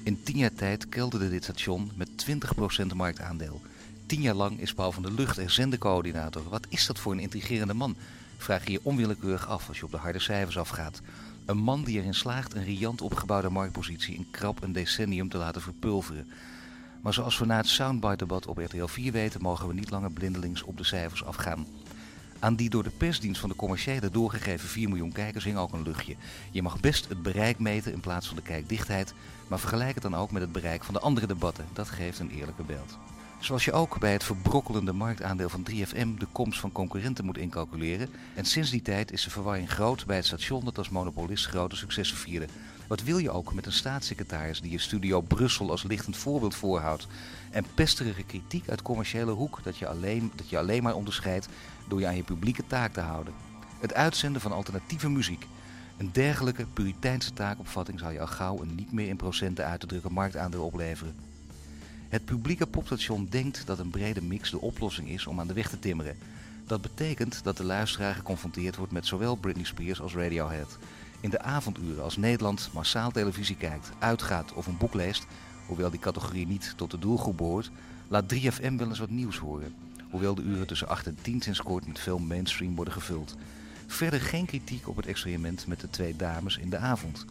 In 0.03 0.19
tien 0.23 0.37
jaar 0.37 0.53
tijd 0.53 0.89
kelderde 0.89 1.29
dit 1.29 1.43
station 1.43 1.91
met 1.95 2.09
20% 2.15 2.93
marktaandeel. 2.95 3.61
Tien 4.09 4.21
jaar 4.21 4.35
lang 4.35 4.59
is 4.59 4.73
Paul 4.73 4.91
van 4.91 5.03
der 5.03 5.11
Lucht 5.11 5.37
er 5.37 5.49
zendercoördinator. 5.49 6.49
Wat 6.49 6.67
is 6.69 6.85
dat 6.85 6.99
voor 6.99 7.11
een 7.11 7.19
intrigerende 7.19 7.73
man? 7.73 7.95
Vraag 8.37 8.65
je 8.65 8.71
je 8.71 8.79
onwillekeurig 8.83 9.47
af 9.47 9.67
als 9.67 9.77
je 9.77 9.85
op 9.85 9.91
de 9.91 9.97
harde 9.97 10.19
cijfers 10.19 10.57
afgaat. 10.57 11.01
Een 11.45 11.57
man 11.57 11.83
die 11.83 11.99
erin 11.99 12.13
slaagt 12.13 12.53
een 12.53 12.63
riant 12.63 13.01
opgebouwde 13.01 13.49
marktpositie 13.49 14.15
in 14.15 14.27
krap 14.31 14.63
een 14.63 14.71
decennium 14.71 15.29
te 15.29 15.37
laten 15.37 15.61
verpulveren. 15.61 16.27
Maar 17.01 17.13
zoals 17.13 17.37
we 17.37 17.45
na 17.45 17.57
het 17.57 17.67
soundbite-debat 17.67 18.47
op 18.47 18.57
RTL 18.57 18.85
4 18.85 19.11
weten, 19.11 19.41
mogen 19.41 19.67
we 19.67 19.73
niet 19.73 19.89
langer 19.89 20.11
blindelings 20.11 20.63
op 20.63 20.77
de 20.77 20.83
cijfers 20.83 21.23
afgaan. 21.23 21.67
Aan 22.39 22.55
die 22.55 22.69
door 22.69 22.83
de 22.83 22.89
persdienst 22.97 23.39
van 23.39 23.49
de 23.49 23.55
commerciële 23.55 24.09
doorgegeven 24.09 24.69
4 24.69 24.89
miljoen 24.89 25.11
kijkers 25.11 25.43
hing 25.43 25.57
ook 25.57 25.73
een 25.73 25.83
luchtje. 25.83 26.15
Je 26.51 26.61
mag 26.61 26.79
best 26.79 27.09
het 27.09 27.21
bereik 27.21 27.59
meten 27.59 27.93
in 27.93 27.99
plaats 27.99 28.27
van 28.27 28.35
de 28.35 28.41
kijkdichtheid, 28.41 29.13
maar 29.47 29.59
vergelijk 29.59 29.93
het 29.93 30.03
dan 30.03 30.15
ook 30.15 30.31
met 30.31 30.41
het 30.41 30.51
bereik 30.51 30.83
van 30.83 30.93
de 30.93 30.99
andere 30.99 31.27
debatten. 31.27 31.65
Dat 31.73 31.89
geeft 31.89 32.19
een 32.19 32.31
eerlijker 32.31 32.65
beeld. 32.65 32.97
Zoals 33.39 33.65
je 33.65 33.71
ook 33.71 33.99
bij 33.99 34.11
het 34.11 34.23
verbrokkelende 34.23 34.93
marktaandeel 34.93 35.49
van 35.49 35.67
3FM 35.69 36.17
de 36.17 36.27
komst 36.31 36.59
van 36.59 36.71
concurrenten 36.71 37.25
moet 37.25 37.37
incalculeren. 37.37 38.09
En 38.35 38.45
sinds 38.45 38.69
die 38.69 38.81
tijd 38.81 39.11
is 39.11 39.23
de 39.23 39.29
verwarring 39.29 39.71
groot 39.71 40.05
bij 40.05 40.15
het 40.15 40.25
station 40.25 40.65
dat 40.65 40.77
als 40.77 40.89
monopolist 40.89 41.45
grote 41.45 41.75
successen 41.75 42.17
vierde. 42.17 42.47
Wat 42.87 43.03
wil 43.03 43.17
je 43.17 43.31
ook 43.31 43.53
met 43.53 43.65
een 43.65 43.71
staatssecretaris 43.71 44.61
die 44.61 44.71
je 44.71 44.79
studio 44.79 45.21
Brussel 45.21 45.69
als 45.69 45.83
lichtend 45.83 46.17
voorbeeld 46.17 46.55
voorhoudt? 46.55 47.07
En 47.51 47.65
pesterige 47.73 48.23
kritiek 48.23 48.69
uit 48.69 48.81
commerciële 48.81 49.31
hoek 49.31 49.59
dat 49.63 49.77
je 49.77 49.87
alleen, 49.87 50.31
dat 50.35 50.49
je 50.49 50.57
alleen 50.57 50.83
maar 50.83 50.95
onderscheidt 50.95 51.47
door 51.87 51.99
je 51.99 52.07
aan 52.07 52.15
je 52.15 52.23
publieke 52.23 52.63
taak 52.67 52.93
te 52.93 53.01
houden. 53.01 53.33
Het 53.79 53.93
uitzenden 53.93 54.41
van 54.41 54.51
alternatieve 54.51 55.09
muziek. 55.09 55.45
Een 55.97 56.09
dergelijke 56.11 56.65
puriteinse 56.73 57.33
taakopvatting 57.33 57.99
zal 57.99 58.09
je 58.09 58.19
al 58.19 58.27
gauw 58.27 58.61
een 58.61 58.75
niet 58.75 58.91
meer 58.91 59.07
in 59.07 59.17
procenten 59.17 59.65
uit 59.65 59.79
te 59.79 59.87
drukken 59.87 60.13
marktaandeel 60.13 60.65
opleveren. 60.65 61.28
Het 62.09 62.25
publieke 62.25 62.67
popstation 62.67 63.27
denkt 63.29 63.67
dat 63.67 63.79
een 63.79 63.89
brede 63.89 64.21
mix 64.21 64.49
de 64.49 64.61
oplossing 64.61 65.09
is 65.09 65.27
om 65.27 65.39
aan 65.39 65.47
de 65.47 65.53
weg 65.53 65.69
te 65.69 65.79
timmeren. 65.79 66.17
Dat 66.65 66.81
betekent 66.81 67.43
dat 67.43 67.57
de 67.57 67.63
luisteraar 67.63 68.15
geconfronteerd 68.15 68.75
wordt 68.75 68.91
met 68.91 69.05
zowel 69.05 69.35
Britney 69.35 69.65
Spears 69.65 70.01
als 70.01 70.15
Radiohead. 70.15 70.77
In 71.19 71.29
de 71.29 71.41
avonduren 71.41 72.03
als 72.03 72.17
Nederland 72.17 72.69
massaal 72.73 73.11
televisie 73.11 73.55
kijkt, 73.55 73.91
uitgaat 73.99 74.53
of 74.53 74.67
een 74.67 74.77
boek 74.77 74.93
leest, 74.93 75.25
hoewel 75.65 75.89
die 75.89 75.99
categorie 75.99 76.47
niet 76.47 76.73
tot 76.75 76.91
de 76.91 76.99
doelgroep 76.99 77.37
behoort, 77.37 77.71
laat 78.07 78.33
3FM 78.33 78.75
wel 78.75 78.87
eens 78.87 78.99
wat 78.99 79.09
nieuws 79.09 79.37
horen. 79.37 79.73
Hoewel 80.09 80.35
de 80.35 80.41
uren 80.41 80.67
tussen 80.67 80.87
8 80.87 81.07
en 81.07 81.17
10 81.21 81.41
sinds 81.41 81.61
kort 81.61 81.87
met 81.87 81.99
veel 81.99 82.19
mainstream 82.19 82.75
worden 82.75 82.93
gevuld. 82.93 83.35
Verder 83.87 84.21
geen 84.21 84.45
kritiek 84.45 84.87
op 84.87 84.95
het 84.95 85.05
experiment 85.05 85.67
met 85.67 85.79
de 85.79 85.89
twee 85.89 86.15
dames 86.15 86.57
in 86.57 86.69
de 86.69 86.77
avond. 86.77 87.25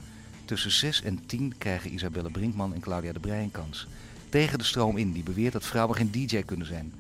Tussen 0.45 0.71
6 0.71 1.03
en 1.03 1.27
10 1.27 1.55
krijgen 1.59 1.95
Isabelle 1.95 2.31
Brinkman 2.31 2.75
en 2.75 2.81
Claudia 2.81 3.13
de 3.13 3.21
Breij 3.21 3.49
kans. 3.53 3.87
Tegen 4.29 4.59
de 4.59 4.65
stroom 4.65 4.97
in 4.97 5.13
die 5.13 5.23
beweert 5.23 5.53
dat 5.53 5.67
vrouwen 5.67 5.97
geen 5.97 6.11
DJ 6.11 6.43
kunnen 6.43 6.67
zijn. 6.67 6.93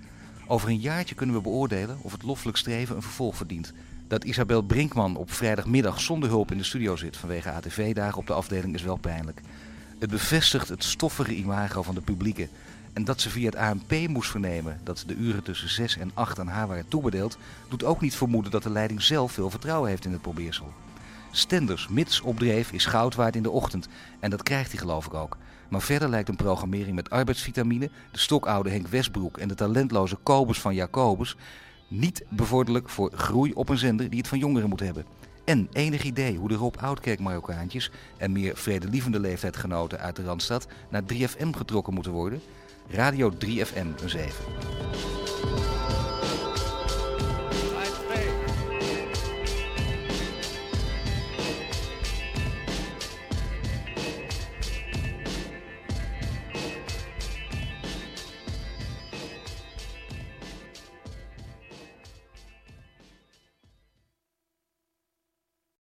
Over 0.47 0.69
een 0.69 0.81
jaartje 0.81 1.15
kunnen 1.15 1.35
we 1.35 1.41
beoordelen 1.41 1.99
of 2.01 2.13
het 2.13 2.23
loffelijk 2.23 2.57
streven 2.57 2.97
een 2.97 3.03
vervolg 3.03 3.37
verdient. 3.37 3.73
Dat 4.07 4.25
Isabel 4.25 4.63
Brinkman 4.63 5.17
op 5.17 5.33
vrijdagmiddag 5.33 6.01
zonder 6.01 6.29
hulp 6.29 6.51
in 6.51 6.59
de 6.59 6.65
studio 6.65 6.97
zit 6.97 7.17
vanwege 7.17 7.51
ATV-dagen 7.51 8.19
op 8.19 8.27
de 8.27 8.33
afdeling 8.33 8.75
is 8.75 8.83
wel 8.83 8.97
pijnlijk. 8.97 9.41
Het 9.99 10.11
bevestigt 10.11 10.69
het 10.69 10.85
stoffige 10.85 11.35
imago 11.35 11.83
van 11.83 11.95
de 11.95 12.01
publieke. 12.01 12.49
En 12.93 13.05
dat 13.05 13.21
ze 13.21 13.31
via 13.31 13.45
het 13.45 13.57
ANP 13.57 14.09
moest 14.09 14.31
vernemen 14.31 14.81
dat 14.85 15.05
de 15.07 15.15
uren 15.15 15.43
tussen 15.43 15.69
6 15.69 15.97
en 15.97 16.11
8 16.15 16.39
aan 16.39 16.49
haar 16.49 16.67
waren 16.67 16.89
toebedeeld, 16.89 17.39
doet 17.69 17.85
ook 17.85 18.01
niet 18.01 18.17
vermoeden 18.17 18.51
dat 18.51 18.63
de 18.63 18.71
leiding 18.71 19.03
zelf 19.03 19.33
veel 19.33 19.51
vertrouwen 19.51 19.89
heeft 19.91 20.05
in 20.05 20.13
het 20.13 20.23
probeersel. 20.23 20.73
Stenders, 21.31 21.89
mits 21.89 22.21
opdreef, 22.21 22.73
is 22.73 22.87
goud 22.87 23.15
waard 23.15 23.37
in 23.37 23.43
de 23.43 23.51
ochtend. 23.51 23.89
En 24.21 24.31
dat 24.31 24.43
krijgt 24.43 24.71
hij 24.71 24.81
geloof 24.81 25.07
ik 25.07 25.15
ook. 25.15 25.37
Maar 25.69 25.83
verder 25.83 26.09
lijkt 26.09 26.29
een 26.29 26.37
programmering 26.37 26.95
met 26.95 27.11
arbeidsvitamine, 27.11 27.91
de 28.13 28.19
stokoude 28.19 28.71
Henk 28.71 28.87
Westbroek 28.87 29.39
en 29.39 29.49
de 29.49 29.55
talentloze 29.55 30.17
Kobus 30.23 30.61
van 30.61 30.75
Jacobus 30.75 31.37
niet 31.89 32.25
bevorderlijk 32.29 32.89
voor 32.89 33.13
groei 33.15 33.53
op 33.53 33.69
een 33.69 33.79
zender 33.79 34.11
die 34.11 34.19
het 34.19 34.29
van 34.29 34.39
jongeren 34.39 34.69
moet 34.69 34.81
hebben. 34.81 35.05
En 35.45 35.69
enig 35.73 36.03
idee 36.03 36.37
hoe 36.37 36.49
de 36.49 36.55
Rob 36.55 36.75
Oudkerk 36.81 37.21
Marokkaantjes 37.21 37.91
en 38.17 38.33
meer 38.33 38.57
vredelievende 38.57 39.21
leeftijdgenoten 39.21 40.01
uit 40.01 40.17
de 40.17 40.25
Randstad 40.25 40.67
naar 40.89 41.03
3FM 41.03 41.51
getrokken 41.51 41.95
moeten 41.95 42.13
worden? 42.13 42.41
Radio 42.91 43.33
3FM 43.33 44.03
een 44.03 44.09
7. 44.09 45.18